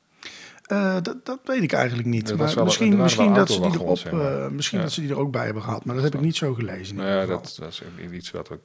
[0.68, 2.36] Eh, dat, dat weet ik eigenlijk niet.
[2.36, 4.42] Maar wel- misschien misschien, dat ze, die erop, zeg maar.
[4.44, 4.84] eh, misschien Ja.
[4.84, 5.84] dat ze die er ook bij hebben gehad.
[5.84, 6.96] Maar dat heb ik niet zo gelezen.
[6.96, 8.64] in Nou ja, dat, dat is iets wat ook.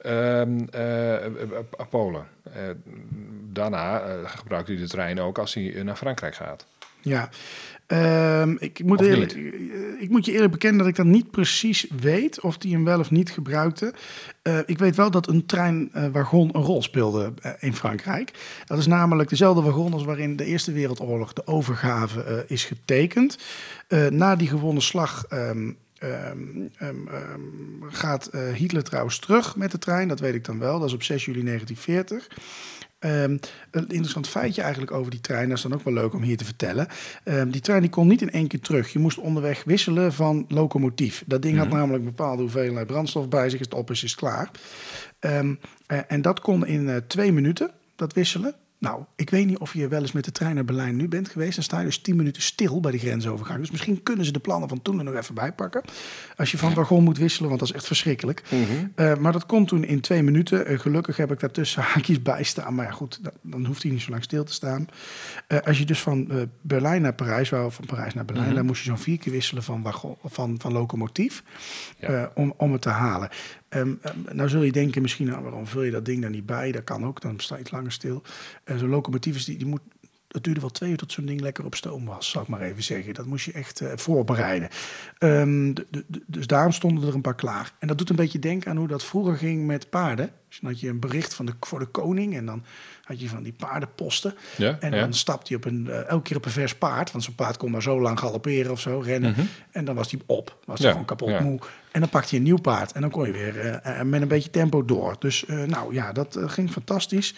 [0.00, 0.42] Eh,
[1.90, 2.26] Polen.
[3.52, 6.66] Daarna gebruikt hij de trein ook als hij naar Frankrijk gaat.
[7.02, 7.30] Ja,
[7.92, 9.42] Ehm, ik, moet eerlijk, eh,
[9.98, 12.98] ik moet je eerlijk bekennen dat ik dat niet precies weet of die hem wel
[12.98, 13.94] of niet gebruikte.
[14.42, 18.32] Eh, ik weet wel dat een treinwagon een rol speelde eh, in Frankrijk.
[18.66, 23.38] Dat is namelijk dezelfde wagon als waarin de Eerste Wereldoorlog de overgave is getekend.
[24.10, 26.96] Na die gewonnen slag ehm, ehm,
[27.88, 30.08] gaat Hitler trouwens terug met de trein.
[30.08, 30.78] Dat weet ik dan wel.
[30.78, 32.28] Dat is op 6 juli 1940.
[33.02, 33.36] Ehm,
[33.70, 36.36] een interessant feitje eigenlijk over die trein, dat is dan ook wel leuk om hier
[36.36, 36.86] te vertellen.
[37.24, 38.92] Ehm, die trein die kon niet in één keer terug.
[38.92, 41.22] Je moest onderweg wisselen van locomotief.
[41.26, 43.60] Dat ding had namelijk een bepaalde hoeveelheid brandstof bij zich.
[43.60, 44.50] Het op is, is klaar.
[45.18, 45.54] Ehm,
[45.86, 48.54] eh, en dat kon in eh, twee minuten, dat wisselen.
[48.82, 51.28] Nou, ik weet niet of je wel eens met de trein naar Berlijn nu bent
[51.28, 51.54] geweest.
[51.54, 53.58] Dan sta je dus 10 minuten stil bij de grensovergang.
[53.58, 55.82] Dus misschien kunnen ze de plannen van toen er nog even bijpakken.
[56.36, 58.42] Als je van wagon moet wisselen, want dat is echt verschrikkelijk.
[58.94, 60.66] Eh, maar dat kon toen in twee minuten.
[60.66, 62.74] Eh, gelukkig heb ik daartussen haakjes bij staan.
[62.74, 64.86] Maar ja, goed, dan, dan hoeft hij niet zo lang stil te staan.
[65.46, 68.66] Eh, als je dus van Berlijn naar Parijs wou, of van Parijs naar Berlijn, dan
[68.66, 71.42] moest je zo'n vier keer wisselen van, wagon, van, van locomotief.
[71.98, 72.30] Ja.
[72.34, 73.28] om, om het te halen.
[73.72, 76.46] Ehm, ehm, nou zul je denken misschien, nou, waarom vul je dat ding daar niet
[76.46, 76.72] bij?
[76.72, 78.22] Dat kan ook, dan sta je langer stil.
[78.64, 79.80] Eh, zo'n locomotief die, die moet
[80.32, 82.60] het duurde wel twee uur tot zo'n ding lekker op stoom was, zal ik maar
[82.60, 83.14] even zeggen.
[83.14, 84.68] Dat moest je echt eh, voorbereiden.
[85.18, 87.72] Ehm, de- de- de- dus daarom stonden er een paar klaar.
[87.78, 90.30] En dat doet een beetje denken aan hoe dat vroeger ging met paarden.
[90.48, 92.64] Dus dan had je een bericht van de, voor de koning en dan
[93.04, 94.34] had je van die paardenposten.
[94.56, 95.00] Ja, en ja.
[95.00, 97.12] dan stapte hij op een, eh, elke keer op een vers paard.
[97.12, 99.34] Want zo'n paard kon maar zo lang galopperen of zo, rennen.
[99.70, 100.58] En dan was hij op.
[100.64, 100.82] Was hij Mhm.
[100.84, 101.58] Ja, gewoon kapot moe.
[101.92, 102.92] En dan pakte hij een nieuw paard.
[102.92, 105.16] En dan kon je weer eh, met een beetje tempo door.
[105.18, 107.34] Dus nou ja, dat ging fantastisch.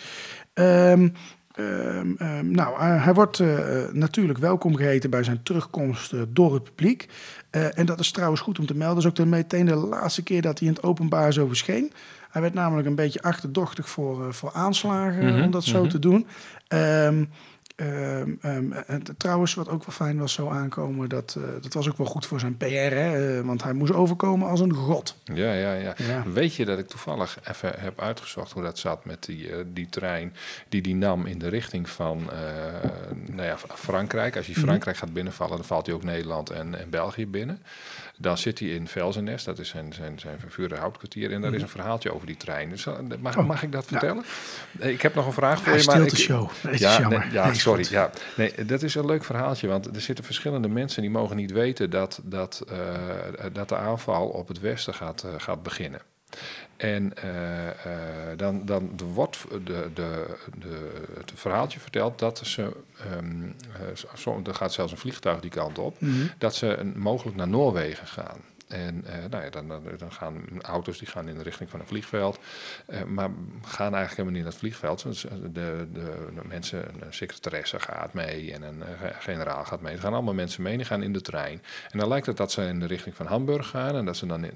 [0.53, 1.09] Ehm,
[1.55, 3.59] ehm, ehm, nou, eh, hij wordt eh,
[3.93, 7.09] natuurlijk welkom geheten bij zijn terugkomst eh, door het publiek.
[7.51, 8.95] En dat is trouwens goed om te melden.
[8.95, 11.93] Dat is ook de, meteen de laatste keer dat hij in het openbaar zo verscheen.
[12.31, 16.27] Hij werd namelijk een beetje achterdochtig voor, voor aanslagen, Mhm, om dat zo te doen.
[16.69, 17.25] Ehm,
[17.77, 21.73] ehm, ehm, en t- trouwens, wat ook wel fijn was zo aankomen, dat, eh, dat
[21.73, 22.65] was ook wel goed voor zijn PR.
[22.67, 23.39] Hè?
[23.39, 25.17] eh, want hij moest overkomen als een god.
[25.25, 26.23] Ja, ja, ja, Ja.
[26.33, 29.89] Weet je dat ik toevallig even heb uitgezocht hoe dat zat met die, eh, die
[29.89, 30.33] trein
[30.69, 32.31] die die nam in de richting van
[33.31, 34.37] nou ja, Frankrijk.
[34.37, 37.63] Als je Frankrijk gaat binnenvallen, dan valt hij ook Nederland en, en België binnen.
[38.18, 41.33] Dan zit hij in Velzenes, dat is zijn, zijn, zijn vervuurde houtkwartier.
[41.33, 42.68] En daar is een verhaaltje over die trein.
[42.70, 44.24] Dus, eh, mag, Oh, mag ik dat vertellen?
[44.79, 45.87] Eh, Ik heb nog een vraag voor Hij je.
[45.87, 46.50] maar ik- de show.
[46.62, 47.18] Dat ja, jammer.
[47.18, 47.83] nee, ja Nee, sorry.
[47.83, 47.92] goed.
[47.92, 48.11] Ja.
[48.37, 51.90] Nee, dat is een leuk verhaaltje, want er zitten verschillende mensen die mogen niet weten
[51.90, 52.88] dat, dat, eh,
[53.53, 56.00] dat de aanval op het westen gaat, gaat beginnen.
[56.77, 64.16] En eh, eh, dan, dan wordt de, de, de, het verhaaltje verteld dat ze, eh,
[64.16, 66.27] zo, er gaat zelfs een vliegtuig die kant op, Mhm.
[66.38, 68.40] dat ze een- mogelijk naar Noorwegen gaan.
[68.68, 71.87] En eh, nou ja, dan, dan, gaan auto's die gaan in de richting van een
[71.87, 72.38] vliegveld,
[72.87, 73.31] eh, maar
[73.62, 75.03] gaan eigenlijk helemaal niet naar het vliegveld.
[75.53, 79.94] De, de, mensen, een secretaresse gaat mee en een eh, generaal gaat mee.
[79.94, 81.62] Er gaan allemaal mensen mee, die gaan in de trein.
[81.90, 84.27] En dan lijkt het dat ze in de richting van Hamburg gaan en dat ze
[84.27, 84.46] dan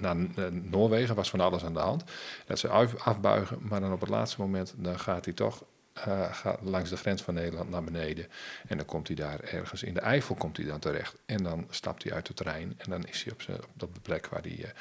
[0.00, 0.16] naar
[0.50, 2.04] Noorwegen, was van alles aan de hand.
[2.46, 6.32] Dat ze af- afbuigen, maar dan op het laatste moment, dan gaat hij toch eh,
[6.32, 8.26] gaat langs de grens van Nederland naar beneden.
[8.66, 11.14] En dan komt hij daar ergens in de Eifel komt hij dan terecht.
[11.26, 14.00] En dan stapt hij uit de trein en dan is hij op, zijn, op de
[14.02, 14.72] plek waar hij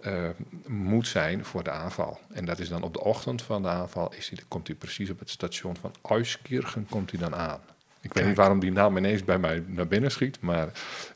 [0.00, 0.34] eh, eh,
[0.66, 2.20] moet zijn voor de aanval.
[2.32, 5.10] En dat is dan op de ochtend van de aanval, is hij, komt hij precies
[5.10, 7.60] op het station van Euskirchen komt hij dan aan.
[8.04, 10.68] Ik weet niet waarom die naam ineens bij mij naar binnen schiet, maar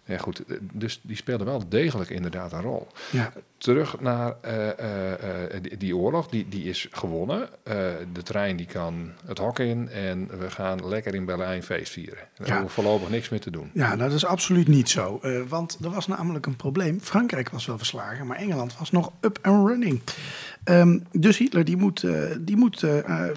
[0.04, 0.42] ja, goed.
[0.60, 3.32] Dus die speelde wel degelijk inderdaad een rol Ja.
[3.58, 5.12] Terug naar eh, eh,
[5.54, 7.48] eh, die, die oorlog, die, die is gewonnen.
[8.12, 12.16] De trein die kan het hok in en we gaan lekker in Berlijn feest vieren.
[12.16, 12.52] Daar Ja.
[12.52, 13.70] hebben we voorlopig niks meer te doen.
[13.74, 15.20] Ja, dat is absoluut niet zo.
[15.48, 17.00] Want er was namelijk een probleem.
[17.00, 20.00] Frankrijk was wel verslagen, maar Engeland was nog up and running.
[20.64, 22.04] Ehm, dus Hitler die moet,
[22.40, 22.80] die moet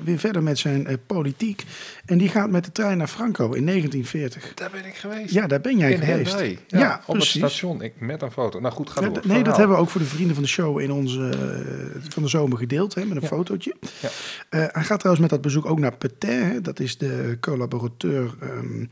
[0.03, 1.63] weer verder met zijn politiek.
[2.05, 4.53] En die gaat met de trein naar Franco in 1940.
[4.53, 5.33] Daar ben ik geweest.
[5.33, 6.39] Ja, daar ben jij in geweest.
[6.67, 7.41] Ja, Ja, op precies.
[7.41, 7.81] het station.
[7.81, 8.59] Ik, met een foto.
[8.59, 9.19] Nou goed, ga door.
[9.23, 12.23] nee, dat hebben we ook voor de vrienden van de show in onze eh, van
[12.23, 13.27] de zomer gedeeld, hè, met een Ja.
[13.27, 13.75] fotootje.
[14.01, 14.09] Ja.
[14.49, 16.43] Eh, hij gaat trouwens met dat bezoek ook naar Petain.
[16.51, 16.61] hè.
[16.61, 18.85] Dat is de collaborateur, ehm,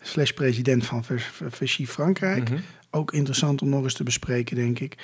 [0.00, 1.04] slash president van
[1.50, 2.50] Vichy Frankrijk.
[2.50, 2.58] Mhm.
[2.90, 4.96] Ook interessant om nog eens te bespreken, denk ik.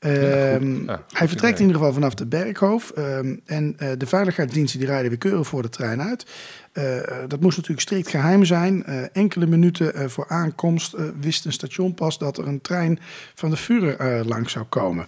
[0.00, 2.90] Ehm, Ja, hij vertrekt in ieder geval vanaf de Berghof.
[2.90, 6.26] ehm, en eh, de veiligheidsdiensten die rijden weer keurig voor de trein uit.
[6.72, 8.84] Eh, eh, dat moest natuurlijk strikt geheim zijn.
[9.12, 12.98] Enkele minuten voor aankomst wist een station pas dat er een trein
[13.34, 15.06] van de Führer langs zou komen.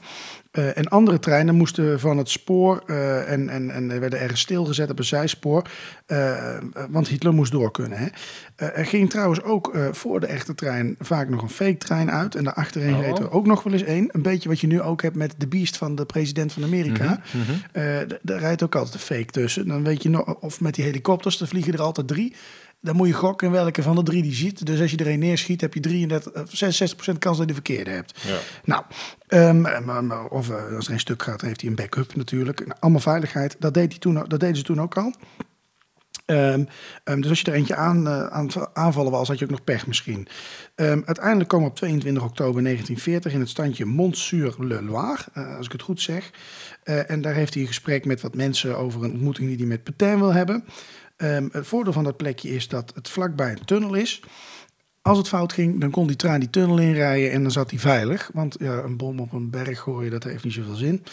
[0.53, 4.91] Eh, en andere treinen moesten van het spoor eh, en, en, en werden ergens stilgezet
[4.91, 5.62] op een zijspoor.
[6.07, 6.57] eh,
[6.91, 7.99] want Hitler moest door kunnen.
[7.99, 8.07] Hè.
[8.67, 12.35] Er ging trouwens ook voor de echte trein vaak nog een fake trein uit.
[12.35, 13.01] En daarachterin Oh.
[13.01, 14.09] reed er ook nog wel eens één.
[14.12, 17.21] Een beetje wat je nu ook hebt met de beast van de president van Amerika.
[18.07, 19.67] D- daar rijdt ook altijd een fake tussen.
[19.69, 22.35] Dan weet je nog, of met die helikopters, er vliegen er altijd drie.
[22.83, 24.66] Dan moet je gokken welke van de drie die ziet.
[24.66, 27.62] Dus als je er een neerschiet, heb je 33, eh, 66% kans dat je de
[27.62, 28.21] verkeerde hebt.
[28.27, 28.38] Ja.
[28.64, 28.85] Nou,
[29.27, 32.59] ehm, maar- maar- of eh, als er een stuk gaat, heeft hij een backup natuurlijk.
[32.66, 33.57] Nou, allemaal veiligheid.
[33.59, 35.12] Dat, deed hij toen, dat deden ze toen ook al.
[36.27, 36.64] Ehm,
[37.05, 39.64] ehm, dus als je er eentje aan, eh, aan aanvallen was, had je ook nog
[39.64, 40.29] pech misschien.
[40.75, 45.73] Ehm, uiteindelijk komen we op 22 oktober 1940 in het standje Mont-sur-le-Loire, eh, als ik
[45.73, 46.31] het goed zeg.
[46.83, 49.66] Eh, en daar heeft hij een gesprek met wat mensen over een ontmoeting die hij
[49.66, 50.64] met Petain wil hebben.
[51.23, 54.21] Ehm, het voordeel van dat plekje is dat het vlakbij een tunnel is.
[55.03, 57.79] Als het fout ging, dan kon die trein die tunnel inrijden en dan zat hij
[57.79, 58.31] veilig.
[58.33, 61.05] Want ja, een bom op een berg gooien, dat heeft niet zoveel zin.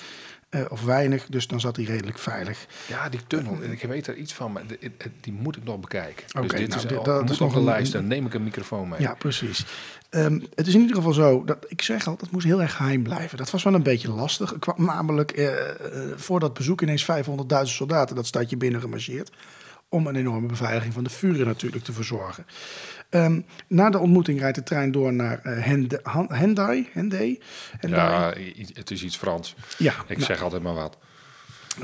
[0.49, 2.65] Eh, of weinig, dus dan zat hij redelijk veilig.
[2.87, 4.91] Ja, die tunnel, ik weet er iets van, maar die,
[5.21, 6.25] die moet ik nog bekijken.
[6.37, 8.25] Oké, dus dit nou, is dit- al, dat moet is nog een- lijst, dan neem
[8.25, 9.01] ik een microfoon mee.
[9.01, 9.65] Ja, precies.
[10.09, 12.75] Ehm, het is in ieder geval zo dat ik zeg al, dat moest heel erg
[12.75, 13.37] geheim blijven.
[13.37, 14.59] Dat was wel een beetje lastig.
[14.59, 15.75] Kwam namelijk eh, eh,
[16.15, 19.31] voor dat bezoek ineens 500.000 soldaten dat stadje binnen gemarcheerd.
[19.89, 22.45] Om een enorme beveiliging van de Führer natuurlijk te verzorgen.
[23.09, 26.89] Ehm, na de ontmoeting rijdt de trein door naar Hende- Han- Hendai.
[26.93, 27.39] Hendai.
[27.79, 28.33] Ja,
[28.73, 29.55] het is iets Frans.
[29.77, 30.97] ja Ik nou, zeg altijd maar wat.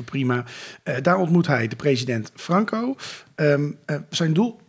[0.06, 0.44] Prima.
[0.84, 2.96] Eh, daar ontmoet hij de president Franco.
[3.36, 4.60] Ehm, eh, zijn doel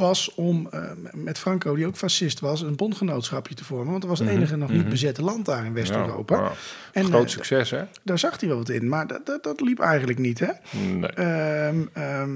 [0.00, 0.82] was om eh,
[1.12, 3.90] met Franco, die ook fascist was, een bondgenootschapje te vormen.
[3.90, 6.36] Want er was het enige nog niet bezette land daar in West-Europa.
[6.36, 6.52] Ja.
[6.92, 7.82] En Groot eh, succes, hè?
[8.02, 10.38] daar zag hij wel wat in, maar dat, dat, dat liep eigenlijk niet.
[10.38, 10.50] Hè?
[10.78, 11.10] Nee.
[11.10, 12.30] Ehm, ehm,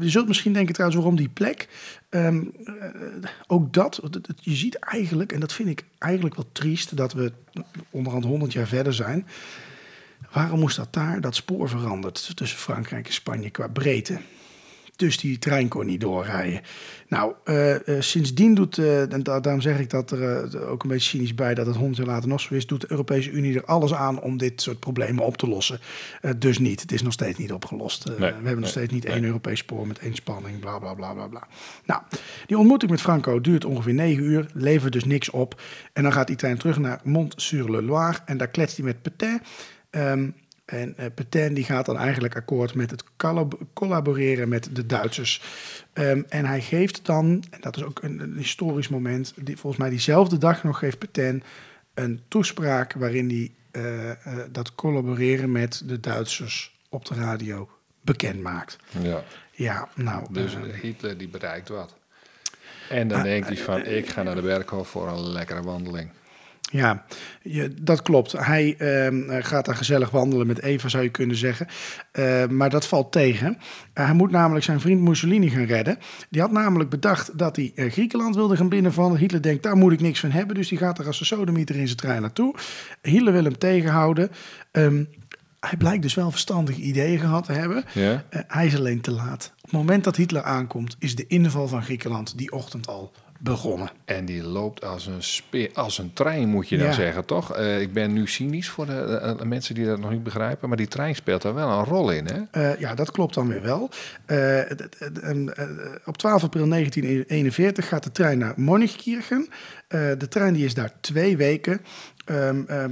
[0.00, 1.68] je zult misschien denken trouwens waarom die plek.
[2.08, 2.74] Ehm, eh,
[3.46, 7.12] ook dat, dat- dat- je ziet eigenlijk, en dat vind ik eigenlijk wel triest, dat
[7.12, 7.32] we
[7.90, 9.26] onderhand 100 jaar verder zijn.
[10.32, 14.18] Waarom moest dat daar, dat spoor veranderd tussen Frankrijk en Spanje qua breedte?
[15.00, 16.60] Dus die trein kon niet doorrijden.
[17.08, 20.88] Nou, eh, eh, sindsdien doet, eh, en da- daarom zeg ik dat er ook een
[20.88, 23.54] beetje cynisch bij dat het honderd jaar later nog zo is, doet de Europese Unie
[23.56, 25.80] er alles aan om dit soort problemen op te lossen.
[26.36, 26.80] Dus niet.
[26.80, 28.04] Het is nog steeds niet opgelost.
[28.04, 29.12] Nee, we hebben nog steeds niet nee.
[29.12, 31.46] één Europees spoor met één spanning, bla bla bla bla bla.
[31.84, 32.02] Nou,
[32.46, 35.60] die ontmoeting met Franco duurt ongeveer negen uur, levert dus niks op.
[35.92, 39.42] En dan gaat die trein terug naar Mont-sur-le-Loire en daar kletst hij met Petain.
[39.90, 40.28] Ehm,
[40.70, 45.42] en eh Petain die gaat dan eigenlijk akkoord met het collab- collaboreren met de Duitsers.
[45.92, 49.82] Ehm, en hij geeft dan, en dat is ook een, een historisch moment, die, volgens
[49.82, 51.42] mij diezelfde dag nog geeft Petain
[51.94, 54.16] een toespraak waarin hij eh, eh,
[54.50, 57.68] dat collaboreren met de Duitsers op de radio
[58.00, 58.76] bekend maakt.
[59.02, 59.24] Ja.
[59.50, 61.94] Ja, nou, Dus Hitler die bereikt wat.
[62.88, 66.10] En dan denkt hij van, ik ga naar de Berghof voor een lekkere wandeling.
[66.72, 67.04] Ja,
[67.82, 68.32] dat klopt.
[68.32, 71.66] Hij ehm, eh, gaat daar gezellig wandelen met Eva, zou je kunnen zeggen.
[72.12, 73.58] Eh, maar dat valt tegen.
[73.92, 75.98] Eh, hij moet namelijk zijn vriend Mussolini gaan redden.
[76.28, 79.18] Die had namelijk bedacht dat hij Griekenland wilde gaan binnenvallen.
[79.18, 80.56] Hitler denkt, daar moet ik niks van hebben.
[80.56, 82.54] Dus die gaat er als een sodemieter in zijn trein naartoe.
[83.02, 84.30] Hitler wil hem tegenhouden.
[84.70, 85.04] Ehm,
[85.60, 87.84] hij blijkt dus wel verstandige ideeën gehad te hebben.
[87.94, 88.24] Ja?
[88.28, 89.52] Eh, hij is alleen te laat.
[89.56, 93.90] Op het moment dat Hitler aankomt, is de inval van Griekenland die ochtend al begonnen.
[94.04, 96.92] En die loopt als een, speer, als een trein, moet je dan Ja.
[96.92, 97.54] zeggen, toch?
[97.54, 98.92] Eh, ik ben nu cynisch voor de,
[99.22, 101.84] eh, de mensen die dat nog niet begrijpen, maar die trein speelt daar wel een
[101.84, 102.72] rol in, hè?
[102.78, 103.90] Ja, dat klopt dan weer wel.
[106.04, 109.48] Op 12 april 1941 gaat de trein naar Monichkirchen.
[109.88, 111.80] Eh, de trein die is daar twee weken.
[112.30, 112.90] Ehm, ehm,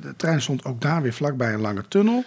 [0.00, 2.24] de trein stond ook daar weer vlakbij een lange tunnel.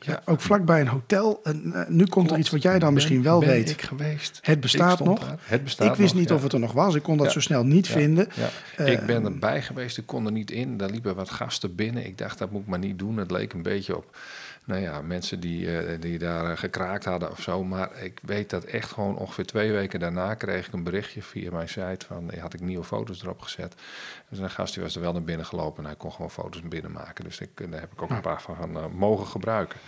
[0.00, 1.40] Ja, ook vlakbij een hotel.
[1.42, 3.70] En, eh, nu komt er iets wat jij dan misschien wel ben weet.
[3.70, 4.38] ik geweest.
[4.42, 5.34] Het bestaat Ik nog.
[5.40, 6.34] Het bestaat ik wist nog, niet ja.
[6.34, 6.94] of het er nog was.
[6.94, 7.32] Ik kon dat Ja.
[7.32, 8.28] zo snel niet Ja, vinden.
[8.34, 8.48] Ja.
[8.76, 10.76] Eh, ik ben erbij geweest, ik kon er niet in.
[10.76, 12.06] Daar liepen wat gasten binnen.
[12.06, 13.16] Ik dacht, dat moet ik maar niet doen.
[13.16, 14.16] Het leek een beetje op
[14.66, 17.64] nou ja, mensen die, eh, die daar eh, gekraakt hadden of zo.
[17.64, 21.50] Maar ik weet dat echt gewoon ongeveer twee weken daarna kreeg ik een berichtje via
[21.50, 23.74] mijn site van, eh, had ik nieuwe foto's erop gezet.
[24.28, 26.62] Dus een gast die was er wel naar binnen gelopen en hij kon gewoon foto's
[26.62, 27.24] binnen maken.
[27.24, 29.78] Dus ik, daar heb ik ook een paar van eh, mogen gebruiken.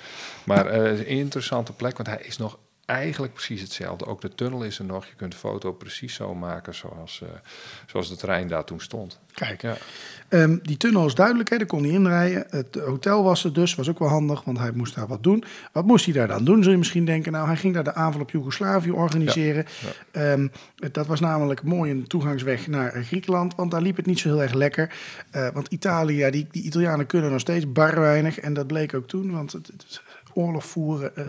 [0.44, 4.06] Maar het is een interessante plek, want hij is nog eigenlijk precies hetzelfde.
[4.06, 5.06] Ook de tunnel is er nog.
[5.06, 7.28] Je kunt de foto precies zo maken zoals, uh,
[7.86, 9.18] zoals de trein daar toen stond.
[9.32, 9.76] Kijk, ja.
[10.28, 12.46] Um, die tunnel is duidelijk, hè, daar kon hij inrijden.
[12.50, 15.44] Het hotel was er dus, was ook wel handig, want hij moest daar wat doen.
[15.72, 17.32] Wat moest hij daar dan doen, zul je misschien denken?
[17.32, 19.64] Nou, hij ging daar de aanval op Joegoslavië organiseren.
[20.12, 20.32] Ja.
[20.32, 20.50] Um,
[20.92, 24.42] dat was namelijk mooi een toegangsweg naar Griekenland, want daar liep het niet zo heel
[24.42, 24.94] erg lekker.
[25.36, 28.38] Uh, want Italië, die, die Italianen kunnen nog steeds bar weinig.
[28.38, 31.12] En dat bleek ook toen, want het, het oorlog voeren...
[31.18, 31.24] Uh,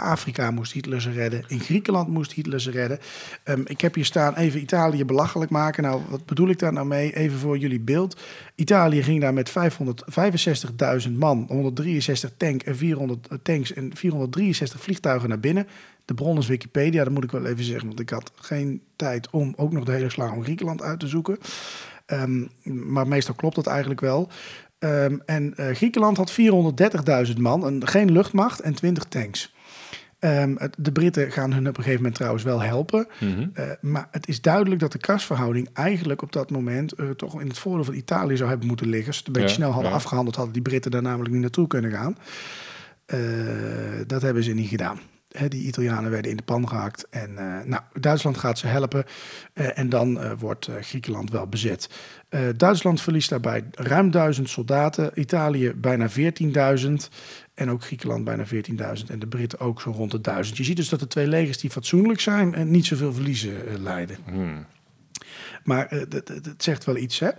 [0.00, 1.44] Afrika moest Hitler ze redden.
[1.48, 2.98] In Griekenland moest Hitler ze redden.
[3.44, 5.82] Um, ik heb hier staan even Italië belachelijk maken.
[5.82, 7.14] Nou, wat bedoel ik daar nou mee?
[7.14, 8.20] Even voor jullie beeld.
[8.54, 9.50] Italië ging daar met
[11.06, 15.66] 565.000 man, 163 tank en 400 tanks en 463 vliegtuigen naar binnen.
[16.04, 19.30] De bron is Wikipedia, dat moet ik wel even zeggen, want ik had geen tijd
[19.30, 21.38] om ook nog de hele slag om Griekenland uit te zoeken.
[22.06, 24.28] Um, maar meestal klopt dat eigenlijk wel.
[24.78, 26.32] Um, en uh, Griekenland had
[27.28, 29.54] 430.000 man, en geen luchtmacht en 20 tanks.
[30.20, 33.06] Um, de Britten gaan hun op een gegeven moment trouwens wel helpen.
[33.20, 33.52] Mm -hmm.
[33.54, 37.48] uh, maar het is duidelijk dat de krasverhouding eigenlijk op dat moment uh, toch in
[37.48, 39.06] het voordeel van Italië zou hebben moeten liggen.
[39.06, 39.96] Als ze het een beetje ja, snel hadden ja.
[39.96, 42.16] afgehandeld, hadden die Britten daar namelijk niet naartoe kunnen gaan.
[43.14, 43.18] Uh,
[44.06, 45.00] dat hebben ze niet gedaan.
[45.30, 47.06] He, die Italianen werden in de pan gehakt.
[47.10, 49.04] En uh, nou, Duitsland gaat ze helpen.
[49.54, 51.90] Uh, en dan uh, wordt Griekenland wel bezet.
[52.56, 55.10] Duitsland verliest daarbij ruim duizend soldaten.
[55.14, 56.92] Italië bijna 14.000.
[57.60, 59.06] En ook Griekenland bijna 14.000.
[59.08, 60.56] En de Britten ook zo rond de 1000.
[60.56, 62.54] Je ziet dus dat de twee legers die fatsoenlijk zijn...
[62.54, 64.16] en niet zoveel verliezen leiden.
[64.24, 64.66] Hmm.
[65.64, 67.30] Maar het zegt wel iets, hè.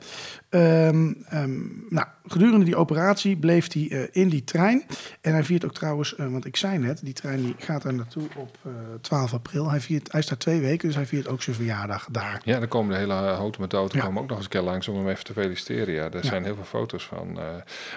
[0.88, 4.84] Um, um, nou, gedurende die operatie bleef hij uh, in die trein.
[5.22, 7.94] En hij viert ook trouwens, uh, want ik zei net, die trein die gaat daar
[7.94, 9.70] naartoe op uh, 12 april.
[9.70, 12.42] Hij, viert, hij is daar twee weken, dus hij viert ook zijn verjaardag daar.
[12.44, 14.04] Ja, dan komen de hele houten met auto ja.
[14.04, 15.94] komen ook nog eens een keer langs om hem even te feliciteren.
[15.94, 16.22] Ja, er ja.
[16.22, 17.40] zijn heel veel foto's van.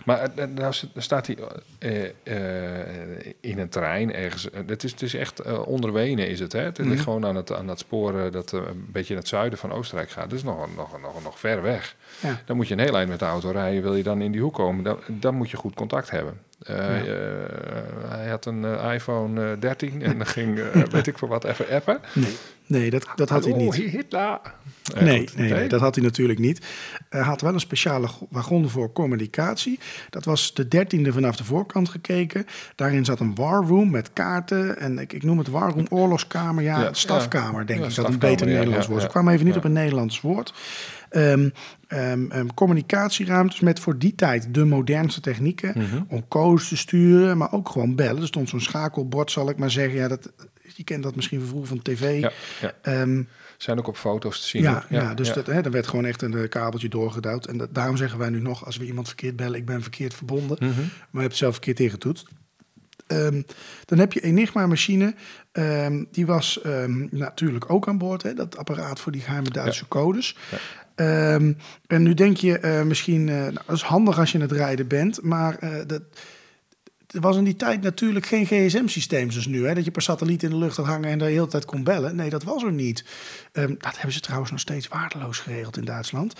[0.04, 1.38] Maar nou staat hij
[3.40, 4.48] in een trein ergens.
[4.66, 6.60] Het is, het is echt onder Wenen is het, hè?
[6.60, 6.88] Het mm.
[6.88, 10.10] ligt gewoon aan het, aan dat spoor dat een beetje in het zuiden van Oostenrijk
[10.10, 10.30] gaat.
[10.30, 11.96] Dat is nog, nog, nog, nog ver weg.
[12.20, 12.40] Ja.
[12.44, 13.82] Dan moet je een heel eind met de auto rijden.
[13.82, 16.40] Wil je dan in die hoek komen, dan, dan moet je goed contact hebben.
[16.70, 17.12] Uh, ja.
[17.12, 17.18] uh,
[18.08, 22.00] hij had een uh, iPhone 13 en dan ging, weet ik voor wat, even appen.
[22.14, 23.74] Nee, nee dat, dat had Hallo, hij niet.
[23.74, 24.40] Hitler.
[24.94, 26.66] Nee, nee, nee, nee, dat had hij natuurlijk niet.
[27.08, 29.78] Hij had wel een speciale wagon voor communicatie.
[30.10, 32.46] Dat was de dertiende vanaf de voorkant gekeken.
[32.74, 34.78] Daarin zat een war room met kaarten.
[34.78, 36.62] En ik, ik noem het war room oorlogskamer.
[36.62, 39.02] Ja, ja stafkamer denk ja, ik dat een beter Nederlands woord.
[39.02, 40.54] Ik kwam even niet op een Nederlands woord.
[41.10, 41.52] Um,
[41.88, 45.72] um, um, communicatieruimtes met voor die tijd de modernste technieken.
[45.74, 46.06] Mm -hmm.
[46.08, 48.20] Om codes te sturen, maar ook gewoon bellen.
[48.20, 49.98] Er stond zo'n schakelbord, zal ik maar zeggen.
[49.98, 50.32] Ja, dat,
[50.76, 52.20] je kent dat misschien van vroeger van tv.
[52.20, 52.32] Ja,
[52.82, 53.24] ja.
[53.56, 54.62] Zijn ook op foto's te zien.
[54.62, 57.46] Ja, ja, ja dus Dat, hè, er werd gewoon echt een kabeltje doorgeduwd.
[57.46, 60.14] En dat, daarom zeggen wij nu nog, als we iemand verkeerd bellen, ik ben verkeerd
[60.14, 60.56] verbonden.
[60.60, 60.84] Mm -hmm.
[60.84, 62.26] Maar je hebt het zelf verkeerd ingetoetst.
[63.06, 63.46] Um,
[63.84, 65.14] dan heb je Enigma-machine.
[65.52, 66.60] Um, die was
[67.10, 68.22] natuurlijk ook aan boord.
[68.22, 70.36] Hè, dat apparaat voor die geheime Duitse codes.
[70.94, 71.56] En
[71.86, 75.22] nu denk je uh, misschien, uh, nou, dat is handig als je het rijden bent,
[75.22, 76.02] maar uh, dat,
[77.14, 79.66] er was in die tijd natuurlijk geen gsm-systeem zoals nu.
[79.66, 81.84] Hè, dat je per satelliet in de lucht had hangen en de hele tijd kon
[81.84, 82.16] bellen.
[82.16, 83.04] Nee, dat was er niet.
[83.52, 86.34] Um, dat hebben ze trouwens nog steeds waardeloos geregeld in Duitsland.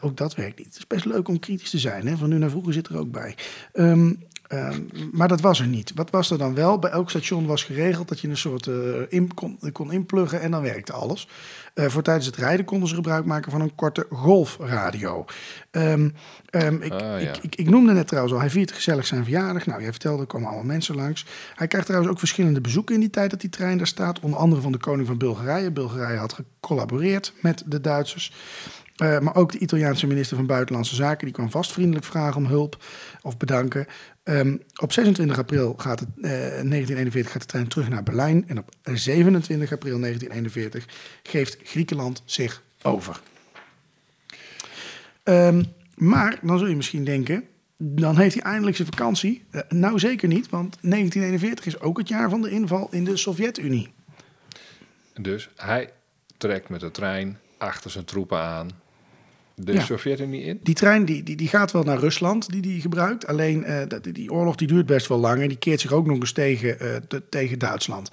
[0.00, 0.66] ook dat werkt niet.
[0.66, 2.06] Het is best leuk om kritisch te zijn.
[2.06, 2.16] Hè?
[2.16, 3.34] Van nu naar vroeger zit er ook bij.
[3.72, 4.18] Um,
[4.54, 5.92] Um, maar dat was er niet.
[5.94, 6.78] Wat was er dan wel?
[6.78, 8.74] Bij elk station was geregeld dat je een soort uh,
[9.08, 11.28] in, kon, kon inpluggen en dan werkte alles.
[11.74, 15.24] Uh, voor tijdens het rijden konden ze gebruik maken van een korte golfradio.
[15.70, 16.14] Um,
[16.50, 17.16] um, ik, ah, ja.
[17.16, 19.66] ik, ik, ik, noemde net trouwens al, hij viert gezellig zijn verjaardag.
[19.66, 21.26] Nou, jij vertelde, er komen allemaal mensen langs.
[21.54, 24.20] Hij krijgt trouwens ook verschillende bezoeken in die tijd dat die trein daar staat.
[24.20, 25.70] Onder andere van de koning van Bulgarije.
[25.70, 28.32] Bulgarije had gecollaboreerd met de Duitsers.
[29.02, 32.46] Uh, maar ook de Italiaanse minister van Buitenlandse Zaken, die kwam vast vriendelijk vragen om
[32.46, 32.84] hulp
[33.22, 33.86] of bedanken.
[34.24, 38.48] Um, op 26 april gaat het, uh, 1941 gaat de trein terug naar Berlijn.
[38.48, 40.86] En op 27 april 1941
[41.22, 43.20] geeft Griekenland zich over.
[45.24, 47.44] Um, maar dan zul je misschien denken,
[47.76, 49.44] dan heeft hij eindelijk zijn vakantie.
[49.50, 53.16] Uh, nou zeker niet, want 1941 is ook het jaar van de inval in de
[53.16, 53.92] Sovjet-Unie.
[55.20, 55.92] Dus hij
[56.36, 58.81] trekt met de trein achter zijn troepen aan
[59.64, 59.80] de ja.
[59.80, 60.60] Sovjet-Unie in?
[60.62, 63.26] Die trein die, die, die gaat wel naar Rusland, die die gebruikt.
[63.26, 66.06] Alleen uh, die, die oorlog die duurt best wel lang en die keert zich ook
[66.06, 68.10] nog eens tegen, uh, te, tegen Duitsland.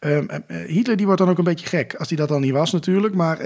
[0.00, 2.52] Um, uh, Hitler die wordt dan ook een beetje gek, als hij dat dan niet
[2.52, 3.14] was natuurlijk.
[3.14, 3.38] Maar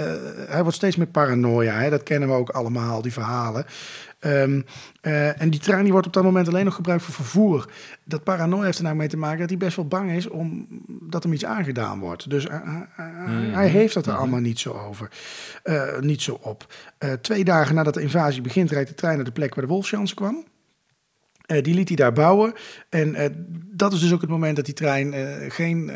[0.49, 1.91] hij wordt steeds meer paranoia, hè?
[1.91, 3.67] dat kennen we ook allemaal, die verhalen.
[4.27, 4.65] Um,
[5.03, 7.69] uh, en die trein die wordt op dat moment alleen nog gebruikt voor vervoer.
[8.05, 10.67] Dat paranoia heeft er nou mee te maken dat hij best wel bang is om
[10.87, 12.31] dat hem iets aangedaan wordt.
[12.31, 13.53] Dus uh, uh, mm.
[13.53, 15.11] hij heeft dat er allemaal niet zo over.
[16.01, 16.75] niet zo op.
[17.21, 20.15] twee dagen nadat de invasie begint, rijdt de trein naar de plek waar de Wolfschans
[20.15, 20.45] kwam.
[21.45, 22.53] Eh, die liet hij daar bouwen.
[22.89, 23.31] En eh,
[23.71, 25.91] dat is dus ook het moment dat die trein eh, geen,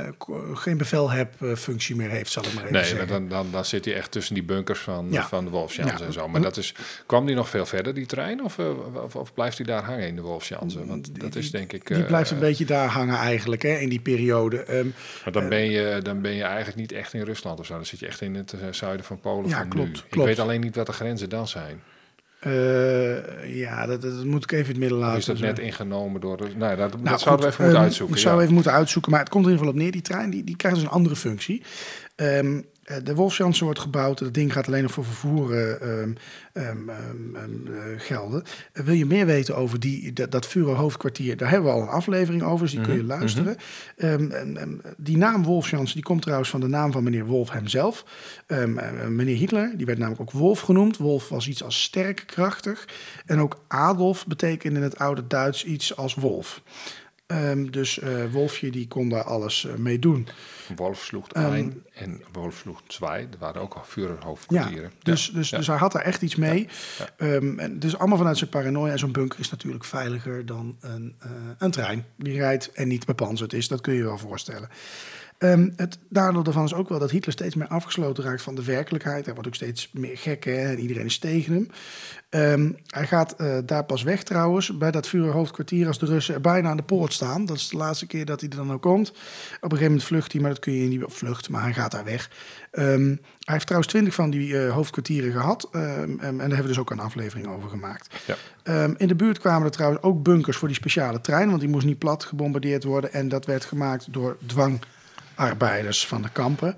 [0.55, 3.09] geen bevelhebfunctie meer heeft, zal ik maar even Nee, zeggen.
[3.09, 5.29] dan, dan, dan zit hij echt tussen die bunkers van, Ja.
[5.29, 6.05] van de Wolfsjansen Ja.
[6.07, 6.29] en zo.
[6.29, 6.75] Maar dat is,
[7.07, 8.45] kwam die nog veel verder, die trein?
[8.45, 8.59] Of,
[9.05, 10.87] of, of blijft hij daar hangen in de Wolfsjansen?
[10.87, 11.87] Want dat is denk ik...
[11.87, 14.63] Die blijft een beetje daar hangen eigenlijk, hè, in die periode.
[14.63, 14.87] Ehm,
[15.25, 17.75] Maar dan ben, je, dan ben je eigenlijk niet echt in Rusland of zo.
[17.75, 20.21] Dan zit je echt in het zuiden van Polen Ja, van klopt, nu.
[20.21, 21.81] Ik weet alleen niet wat de grenzen dan zijn.
[22.41, 25.19] Eh, ja, dat, dat moet ik even in het midden Of laten.
[25.19, 26.37] is dat net ingenomen door...
[26.37, 28.17] de- Nou, dat, Nou, dat zouden we even moeten ehm, uitzoeken.
[28.17, 28.43] Ik zou ja.
[28.43, 30.03] even moeten uitzoeken, maar het komt er in ieder geval op neer.
[30.03, 31.63] Die trein die, die krijgt dus een andere functie.
[32.15, 32.63] Ehm, eh,
[33.05, 34.19] de Wolfsjansen wordt gebouwd.
[34.19, 36.13] Dat ding gaat alleen nog voor vervoer eh, ehm,
[36.53, 38.43] ehm, ehm, eh, gelden.
[38.73, 41.37] Eh, wil je meer weten over die, dat, dat hoofdkwartier?
[41.37, 43.57] Daar hebben we al een aflevering over, dus die kun je Mhm, luisteren.
[43.97, 48.05] En, en die naam Wolfsjans die komt trouwens van de naam van meneer Wolf hemzelf.
[48.47, 48.65] Eh,
[49.09, 50.97] meneer Hitler, die werd namelijk ook Wolf genoemd.
[50.97, 52.89] Wolf was iets als sterk, krachtig.
[53.27, 56.63] En ook Adolf betekende in het oude Duits iets als wolf.
[57.29, 60.29] Ehm, dus eh, Wolfje die kon daar alles eh, mee doen.
[60.77, 63.11] Wolf sloeg een en Wolf sloeg twee.
[63.11, 64.93] Er waren ook al Ja, Führerhoofdkwartieren.
[65.03, 65.57] dus, dus, ja.
[65.57, 66.69] dus hij had daar echt iets mee.
[67.17, 68.93] Ehm, en dus allemaal vanuit zijn paranoia.
[68.93, 73.07] En zo'n bunker is natuurlijk veiliger dan een, eh, een trein die rijdt en niet
[73.07, 73.69] bepanzerd is.
[73.69, 74.69] Dat kun je je wel voorstellen.
[75.39, 78.65] Ehm, het nadeel daarvan is ook wel dat Hitler steeds meer afgesloten raakt van de
[78.65, 79.25] werkelijkheid.
[79.25, 81.69] Hij wordt ook steeds meer gek hè, en iedereen is tegen hem.
[82.29, 86.41] Ehm, hij gaat eh, daar pas weg trouwens, bij dat Führerhoofdkwartier, als de Russen er
[86.41, 87.47] bijna aan de poort staan.
[87.47, 89.09] Dat is de laatste keer dat hij er dan ook komt.
[89.09, 91.91] Op een gegeven moment vlucht hij, maar dat kun je niet vlucht, maar hij gaat
[91.91, 92.31] daar weg.
[92.71, 95.69] Ehm, hij heeft trouwens twintig van die eh, hoofdkwartieren gehad.
[95.73, 98.25] en daar hebben we dus ook een aflevering over gemaakt.
[98.27, 98.37] Ja.
[98.97, 101.87] In de buurt kwamen er trouwens ook bunkers voor die speciale trein, want die moest
[101.87, 103.13] niet plat gebombardeerd worden.
[103.13, 104.37] En dat werd gemaakt door
[105.39, 106.77] dwangarbeiders van de kampen.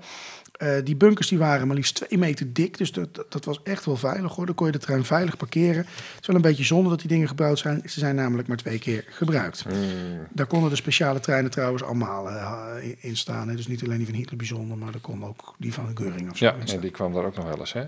[0.51, 3.85] Eh, die bunkers die waren maar liefst twee meter dik, dus dat, dat, was echt
[3.85, 4.45] wel veilig hoor.
[4.45, 5.85] Dan kon je de trein veilig parkeren.
[5.85, 7.81] Het is wel een beetje zonde dat die dingen gebouwd zijn.
[7.85, 9.63] Ze zijn namelijk maar twee keer gebruikt.
[9.63, 10.27] Hmm.
[10.29, 13.49] Daar konden de speciale treinen trouwens allemaal eh, in staan.
[13.49, 13.55] Hè.
[13.55, 16.37] Dus niet alleen die van Hitler bijzonder, maar er kon ook die van Göring of
[16.37, 17.73] zo Ja, en die kwam daar ook nog wel eens.
[17.73, 17.85] Hè?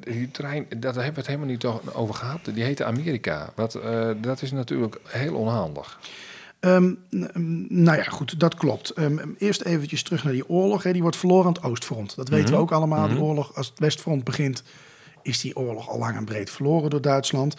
[0.00, 2.40] Die trein, daar hebben we het helemaal niet over gehad.
[2.54, 3.52] Die heette Amerika.
[3.54, 5.98] Wat, eh, dat is natuurlijk heel onhandig.
[6.60, 8.90] Ehm, mm, nou ja, goed, dat klopt.
[8.90, 10.82] Ehm, eerst eventjes terug naar die oorlog.
[10.82, 10.92] Hè.
[10.92, 12.16] Die wordt verloren aan het Oostfront.
[12.16, 12.54] Dat weten Mhm.
[12.54, 13.08] we ook allemaal.
[13.08, 14.62] Die oorlog, als het Westfront begint,
[15.22, 17.54] is die oorlog al lang en breed verloren door Duitsland.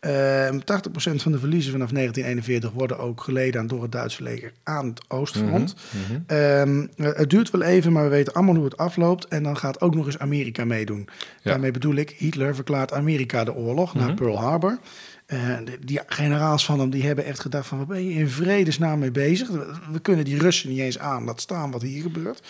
[0.00, 4.52] Ehm 80% van de verliezen vanaf 1941 worden ook geleden aan door het Duitse leger
[4.62, 5.74] aan het Oostfront.
[6.08, 6.20] Mhm.
[6.26, 9.28] Ehm, eh, het duurt wel even, maar we weten allemaal hoe het afloopt.
[9.28, 11.08] En dan gaat ook nog eens Amerika meedoen.
[11.42, 11.50] Ja.
[11.50, 14.04] Daarmee bedoel ik, Hitler verklaart Amerika de oorlog Mhm.
[14.06, 14.78] naar Pearl Harbor.
[15.26, 17.78] De- die generaals van hem die hebben echt gedacht van...
[17.78, 19.48] waar ben je in vredesnaam mee bezig?
[19.92, 22.42] We kunnen die Russen niet eens aan laten staan wat hier gebeurt.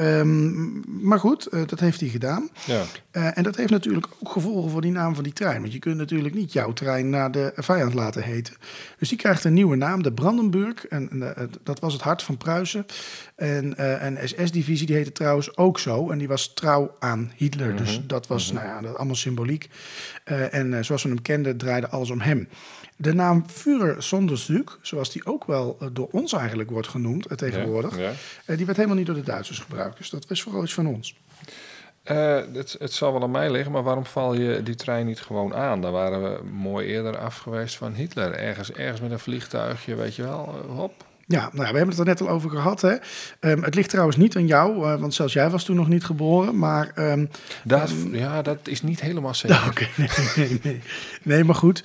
[0.00, 2.48] Ehm, maar goed, eh, dat heeft hij gedaan.
[2.66, 2.82] Ja.
[3.10, 5.60] Eh, en dat heeft natuurlijk ook gevolgen voor die naam van die trein.
[5.60, 8.54] Want je kunt natuurlijk niet jouw trein naar de vijand laten heten.
[8.98, 10.86] Dus die krijgt een nieuwe naam, de Brandenburg.
[10.86, 12.86] En, en, eh, dat was het hart van Pruisen.
[13.36, 16.10] En een SS-divisie, die heette trouwens ook zo.
[16.10, 17.76] En die was trouw aan Hitler.
[17.76, 19.68] Dus dat was nou ja, dat allemaal symboliek.
[20.24, 22.48] En zoals we hem kenden, draaide alles om hem.
[23.02, 27.36] De naam Führer Sonderzug, zoals die ook wel eh, door ons eigenlijk wordt genoemd eh,
[27.36, 27.98] tegenwoordig...
[27.98, 28.12] Ja.
[28.44, 29.98] eh, die werd helemaal niet door de Duitsers gebruikt.
[29.98, 31.14] Dus dat was vooral iets van ons.
[32.02, 35.54] Het, het zal wel aan mij liggen, maar waarom val je die trein niet gewoon
[35.54, 35.80] aan?
[35.80, 38.32] Daar waren we mooi eerder af geweest van Hitler.
[38.32, 40.64] Ergens, ergens met een vliegtuigje, weet je wel.
[40.68, 41.04] hop.
[41.26, 42.80] Ja, nou, ja, we hebben het er net al over gehad.
[42.80, 42.94] Hè?
[43.40, 46.58] Ehm, het ligt trouwens niet aan jou, want zelfs jij was toen nog niet geboren.
[46.58, 47.26] Maar ehm,
[47.64, 49.64] Dat, ja, dat is niet helemaal zeker.
[49.68, 49.86] Oké.
[49.96, 50.80] Nee, nee, nee.
[51.22, 51.82] nee, maar goed.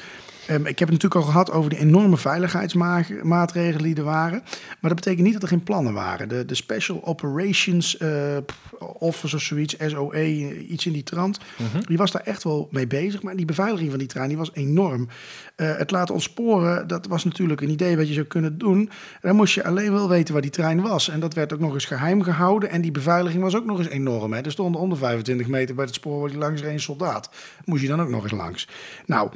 [0.47, 4.43] Ehm, ik heb het natuurlijk al gehad over die enorme veiligheidsmaatregelen die er waren.
[4.79, 6.29] Maar dat betekent niet dat er geen plannen waren.
[6.29, 7.97] De, de Special Operations
[8.45, 11.39] pff, Office of zoiets, SOE, iets in die trant.
[11.87, 13.21] Die was daar echt wel mee bezig.
[13.21, 15.07] Maar die beveiliging van die trein die was enorm.
[15.55, 18.89] Eh, het laten ontsporen, dat was natuurlijk een idee wat je zou kunnen doen.
[19.21, 21.09] Dan moest je alleen wel weten waar die trein was.
[21.09, 22.69] En dat werd ook nog eens geheim gehouden.
[22.69, 24.33] En die beveiliging was ook nog eens enorm.
[24.33, 24.41] Hè.
[24.41, 27.29] Er stonden onder 25 meter bij het spoor waar die langs reed een soldaat.
[27.65, 28.67] Moest je dan ook nog eens langs.
[29.05, 29.29] Nou,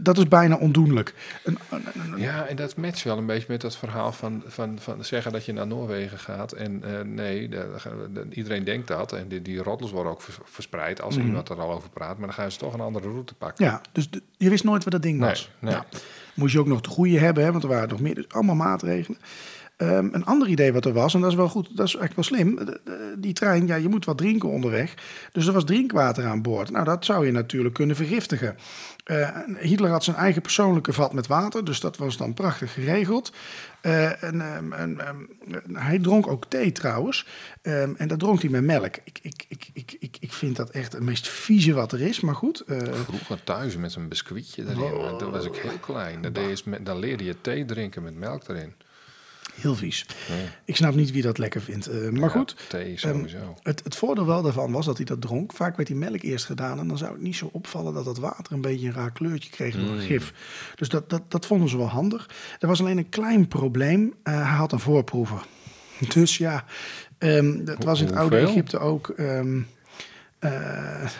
[0.00, 1.14] dat is bijna ondoenlijk.
[1.44, 4.42] Een, een- een- een- Ja, en dat matcht wel een beetje met dat verhaal van,
[4.46, 6.52] van, van zeggen dat je naar Noorwegen gaat.
[6.52, 7.76] En eh, nee, de-
[8.12, 9.12] de- iedereen denkt dat.
[9.12, 12.18] En die, die roddels worden ook vers- verspreid als iemand er al over praat.
[12.18, 13.64] Maar dan gaan ze toch een andere route pakken.
[13.64, 15.50] ja, dus je wist nooit wat dat ding Nee, was.
[15.58, 15.72] nee.
[15.72, 15.84] Nou,
[16.34, 18.14] moest je ook nog de goede hebben, hè, want er waren nog meer.
[18.14, 19.18] Dus allemaal maatregelen.
[19.80, 22.14] Ehm, een ander idee wat er was, en dat is wel goed, dat is echt
[22.14, 22.56] wel slim.
[22.56, 24.94] De- de- die trein, ja, je moet wat drinken onderweg.
[25.32, 26.70] Dus er was drinkwater aan boord.
[26.70, 28.56] Nou, dat zou je natuurlijk kunnen vergiftigen.
[29.04, 29.28] Eh,
[29.58, 33.32] Hitler had zijn eigen persoonlijke vat met water, dus dat was dan prachtig geregeld.
[33.80, 35.16] Eh, en, ehm, en, ehm,
[35.84, 37.26] hij dronk ook thee trouwens.
[37.62, 38.96] En dat dronk hij met melk.
[39.04, 42.20] Ik, ik, ik, ik, ik, ik vind dat echt het meest vieze wat er is,
[42.20, 42.60] maar goed.
[42.60, 44.80] eh, Vroeger thuis met zo'n biscuitje erin.
[44.80, 45.16] Oh.
[45.16, 46.22] Toen was ik heel klein.
[46.22, 48.72] Dan, deed je met, dan leerde je thee drinken met melk erin.
[49.60, 50.06] Heel vies.
[50.28, 50.34] Ja.
[50.64, 51.86] Ik snap niet wie dat lekker vindt.
[51.86, 53.54] eh, maar Ja, goed, Thee sowieso.
[53.62, 55.52] Het, het voordeel wel daarvan was dat hij dat dronk.
[55.52, 58.18] Vaak werd die melk eerst gedaan en dan zou het niet zo opvallen dat dat
[58.18, 60.32] water een beetje een raar kleurtje kreeg door het gif.
[60.76, 62.28] Dus dat, dat, dat vonden ze wel handig.
[62.58, 64.14] Er was alleen een klein probleem.
[64.22, 65.40] Eh, hij had een voorproever.
[66.14, 66.64] Dus ja,
[67.18, 68.36] ehm, dat was in het oude?
[68.38, 69.08] Egypte ook.
[69.08, 69.60] ehm,
[70.38, 70.50] eh,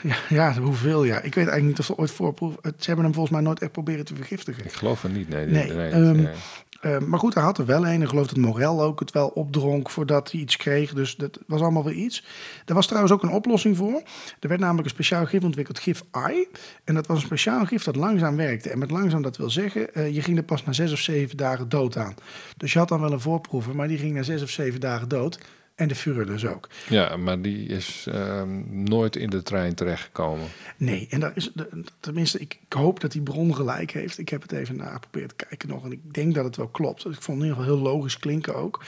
[0.02, 1.14] ja, ja, hoeveel ja.
[1.16, 2.54] Ik weet eigenlijk niet of er ooit voorproef.
[2.62, 4.64] Ze hebben hem volgens mij nooit echt proberen te vergiftigen.
[4.64, 5.28] Ik geloof het niet.
[5.28, 6.34] Nee, Nee, nee, ehm, nee.
[6.82, 8.02] Uh, maar goed, hij had er wel een.
[8.02, 10.94] Ik geloof dat Morel ook het wel opdronk voordat hij iets kreeg.
[10.94, 12.24] Dus dat was allemaal weer iets.
[12.64, 14.02] Er was trouwens ook een oplossing voor.
[14.40, 16.48] Er werd namelijk een speciaal gif ontwikkeld, gif I.
[16.84, 18.70] En dat was een speciaal gif dat langzaam werkte.
[18.70, 21.36] En met langzaam dat wil zeggen, eh, je ging er pas na zes of zeven
[21.36, 22.14] dagen dood aan.
[22.56, 25.08] Dus je had dan wel een voorproever, maar die ging na zes of zeven dagen
[25.08, 25.38] dood.
[25.80, 26.68] En de Führer dus ook.
[26.88, 30.46] Ja, maar die is ehm, nooit in de trein terechtgekomen.
[30.76, 34.18] Nee, en daar is, de- tenminste, ik, ik hoop dat die bron gelijk heeft.
[34.18, 36.98] Ik heb het even nageprobeerd te kijken nog en ik denk dat het wel klopt.
[36.98, 38.84] Ik vond het in ieder geval heel logisch klinken ook.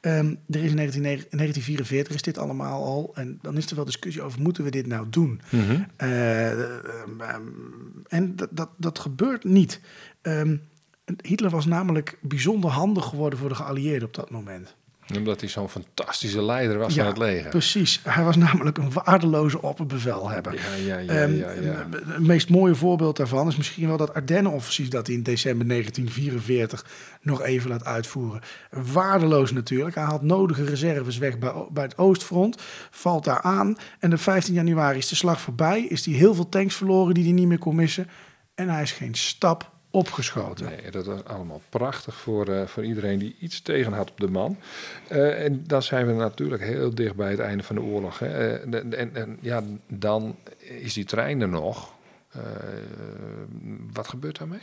[0.00, 3.10] Ehm, er is in 19, 1944 is dit allemaal al.
[3.14, 5.40] En dan is er wel discussie over, moeten we dit nou doen?
[5.96, 7.42] Eh, ehm,
[8.08, 9.80] en dat, dat, dat gebeurt niet.
[11.22, 14.74] Hitler was namelijk bijzonder handig geworden voor de geallieerden op dat moment.
[15.16, 17.50] Omdat hij zo'n fantastische leider was van het leger.
[17.50, 18.00] Precies.
[18.02, 20.54] Hij was namelijk een waardeloze opperbevelhebber.
[20.54, 21.86] Ja, ja, ja, Ehm, ja, ja.
[21.90, 26.86] Het meest mooie voorbeeld daarvan is misschien wel dat Ardennen-offensief dat hij in december 1944
[27.20, 28.40] nog even laat uitvoeren.
[28.70, 29.94] Waardeloos natuurlijk.
[29.94, 34.54] Hij haalt nodige reserves weg bij, bij het Oostfront, valt daar aan en op 15
[34.54, 35.82] januari is de slag voorbij.
[35.82, 38.08] Is hij heel veel tanks verloren die hij niet meer kon missen
[38.54, 40.66] en hij is geen stap opgeschoten.
[40.66, 44.30] Nee, dat was allemaal prachtig voor, eh, voor iedereen die iets tegen had op de
[44.30, 44.56] man.
[45.08, 48.18] Eh, en dan zijn we natuurlijk heel dicht bij het einde van de oorlog.
[48.18, 48.26] Hè.
[48.26, 51.92] Eh, en, en ja, dan is die trein er nog.
[52.34, 52.40] Eh,
[53.92, 54.58] wat gebeurt daarmee?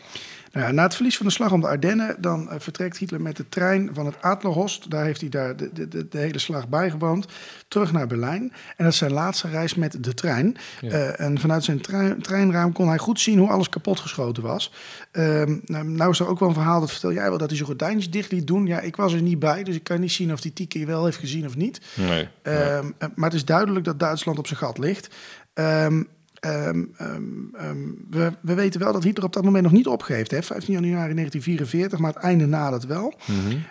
[0.51, 3.21] Nou ja, na het verlies van de slag om de Ardennen, dan eh, vertrekt Hitler
[3.21, 4.89] met de trein van het Adlerhorst.
[4.89, 7.27] Daar heeft hij daar de, de, de, hele slag bijgewoond.
[7.67, 8.41] Terug naar Berlijn.
[8.77, 10.57] En dat is zijn laatste reis met de trein.
[10.81, 10.89] Ja.
[10.89, 14.73] Eh, en vanuit zijn trein, treinraam kon hij goed zien hoe alles kapotgeschoten was.
[15.11, 17.57] Ehm, nou, nou is er ook wel een verhaal, dat vertel jij wel, dat hij
[17.57, 18.65] zijn gordijntjes dicht liet doen.
[18.65, 21.05] Ja, ik was er niet bij, dus ik kan niet zien of die Tieke wel
[21.05, 21.81] heeft gezien of niet.
[21.95, 22.27] Nee.
[22.41, 25.15] Ehm, eh, maar het is duidelijk dat Duitsland op zijn gat ligt.
[25.53, 26.03] Ehm,
[26.41, 27.23] ehm, ehm,
[27.53, 27.77] ehm,
[28.09, 30.31] we, we weten wel dat Hitler op dat moment nog niet opgeeft.
[30.31, 30.43] Hè?
[30.43, 33.13] 15 januari 1944, maar het einde nadert wel.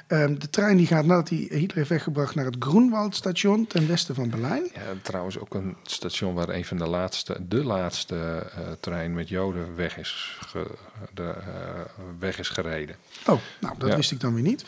[0.06, 4.14] Ehm, de trein die gaat nadat hij Hitler heeft weggebracht naar het Groenwaldstation ten westen
[4.14, 4.68] van Berlijn.
[4.74, 9.28] Ja, trouwens ook een station waar een van de laatste, de laatste eh, trein met
[9.28, 10.74] Joden weg is, ge-
[11.14, 11.80] de, eh,
[12.18, 12.96] weg is gereden.
[13.26, 13.96] Oh, nou, dat Ja.
[13.96, 14.64] wist ik dan weer niet.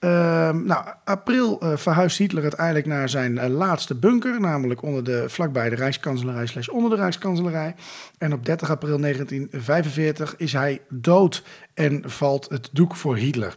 [0.00, 5.24] Ehm, nou, april eh, verhuist Hitler uiteindelijk naar zijn eh, laatste bunker, namelijk onder de,
[5.28, 7.74] vlakbij de Rijkskanselarij slash onder de Rijkskanselarij.
[8.18, 11.42] En op 30 april 1945 is hij dood
[11.74, 13.56] en valt het doek voor Hitler.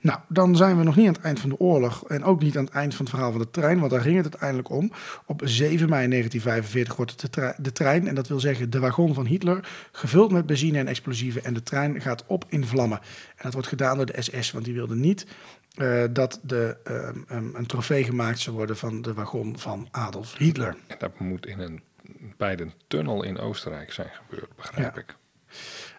[0.00, 2.56] Nou, dan zijn we nog niet aan het eind van de oorlog en ook niet
[2.56, 4.92] aan het eind van het verhaal van de trein, want daar ging het uiteindelijk om.
[5.26, 9.26] Op 7 mei 1945 wordt de, de trein, en dat wil zeggen de wagon van
[9.26, 12.98] Hitler, gevuld met benzine en explosieven en de trein gaat op in vlammen.
[13.36, 15.26] En dat wordt gedaan door de SS, want die wilden niet
[15.74, 20.36] eh, dat de, ehm, ehm, een trofee gemaakt zou worden van de wagon van Adolf
[20.36, 20.76] Hitler.
[20.86, 21.82] En dat moet in een,
[22.36, 25.00] bij de tunnel in Oostenrijk zijn gebeurd, begrijp Ja.
[25.00, 25.16] ik.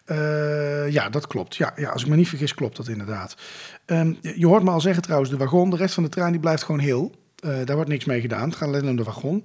[0.04, 1.56] Eh, ja, dat klopt.
[1.56, 3.36] Ja, ja, als ik me niet vergis, klopt dat inderdaad.
[3.86, 6.30] Ehm, je je hoort me al zeggen trouwens, de wagon, de rest van de trein,
[6.32, 7.12] die blijft gewoon heel.
[7.38, 8.48] Eh, daar wordt niks mee gedaan.
[8.48, 9.44] Het gaat alleen om de wagon.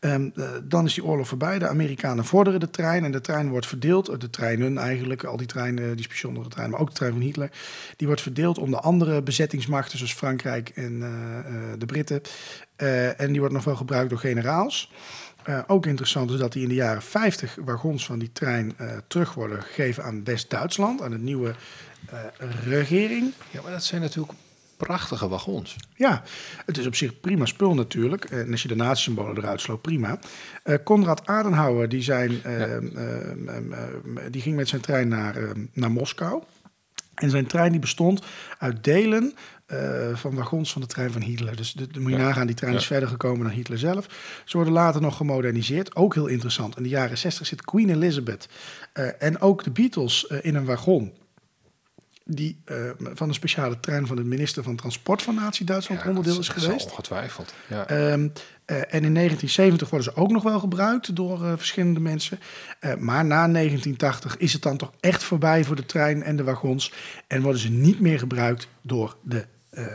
[0.00, 1.58] Ehm, eh, dan is die oorlog voorbij.
[1.58, 4.08] De Amerikanen vorderen de trein en de trein wordt verdeeld.
[4.08, 7.20] eh, De treinen eigenlijk, al die treinen, die bijzondere treinen, maar ook de trein van
[7.20, 7.50] Hitler.
[7.96, 12.20] Die wordt verdeeld onder andere bezettingsmachten zoals Frankrijk en eh, de Britten.
[13.16, 14.92] En die wordt nog wel gebruikt door generaals.
[15.66, 19.34] Ook interessant is dat die in de jaren 50 wagons van die trein eh, terug
[19.34, 21.54] worden gegeven aan West-Duitsland, aan de nieuwe
[22.64, 23.32] regering.
[23.50, 24.32] Ja, maar dat zijn natuurlijk
[24.78, 25.76] prachtige wagons.
[25.94, 26.22] Ja,
[26.66, 28.24] het is op zich prima spul natuurlijk.
[28.24, 30.18] En als je de nazi-symbolen eruit sloot, prima.
[30.62, 35.36] Eh Konrad Adenauer, die, zijn, eh, ehm, ehm, ehm, die ging met zijn trein naar,
[35.72, 36.42] naar Moskou.
[37.14, 38.22] En zijn trein die bestond
[38.58, 39.34] uit delen
[39.66, 41.56] eh, van wagons van de trein van Hitler.
[41.56, 42.24] Dus de, de moet je Ja.
[42.24, 44.06] nagaan, die trein is verder gekomen dan Hitler zelf.
[44.44, 45.96] Ze worden later nog gemoderniseerd.
[45.96, 46.76] Ook heel interessant.
[46.76, 48.48] In de jaren 60 zit Queen Elizabeth
[48.92, 51.12] eh, en ook de Beatles eh, in een wagon.
[52.30, 56.38] Die eh, van een speciale trein van de minister van Transport van Nazi-Duitsland Ja, onderdeel
[56.38, 56.90] is geweest.
[56.90, 57.54] Ongetwijfeld.
[57.68, 57.86] Ja.
[57.86, 58.28] Ehm,
[58.64, 62.38] eh, en in 1970 worden ze ook nog wel gebruikt door eh, verschillende mensen.
[62.98, 66.92] Maar na 1980 is het dan toch echt voorbij voor de trein en de wagons.
[67.26, 69.44] En worden ze niet meer gebruikt door de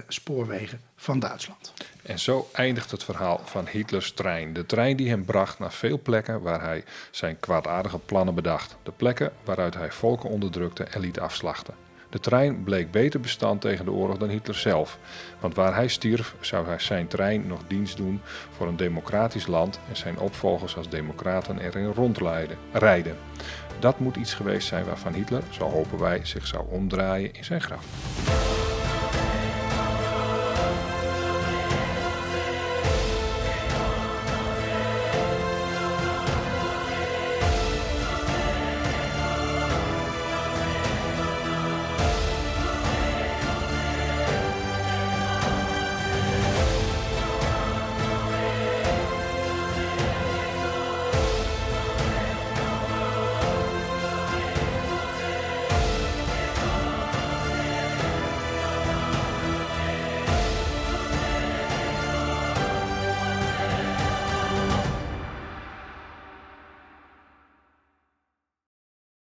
[0.08, 1.74] spoorwegen van Duitsland.
[2.04, 4.54] En zo eindigt het verhaal van Hitlers trein.
[4.54, 8.76] De trein die hem bracht naar veel plekken waar hij zijn kwaadaardige plannen bedacht.
[8.84, 11.83] De plekken waaruit hij volken onderdrukte en liet afslachten.
[12.14, 14.99] De trein bleek beter bestand tegen de oorlog dan Hitler zelf.
[15.39, 19.80] Want waar hij stierf, zou hij zijn trein nog dienst doen voor een democratisch land
[19.89, 22.57] en zijn opvolgers als democraten erin rondrijden.
[22.72, 23.18] Rijden.
[23.80, 27.61] Dat moet iets geweest zijn waarvan Hitler, zo hopen wij, zich zou omdraaien in zijn
[27.61, 27.86] graf.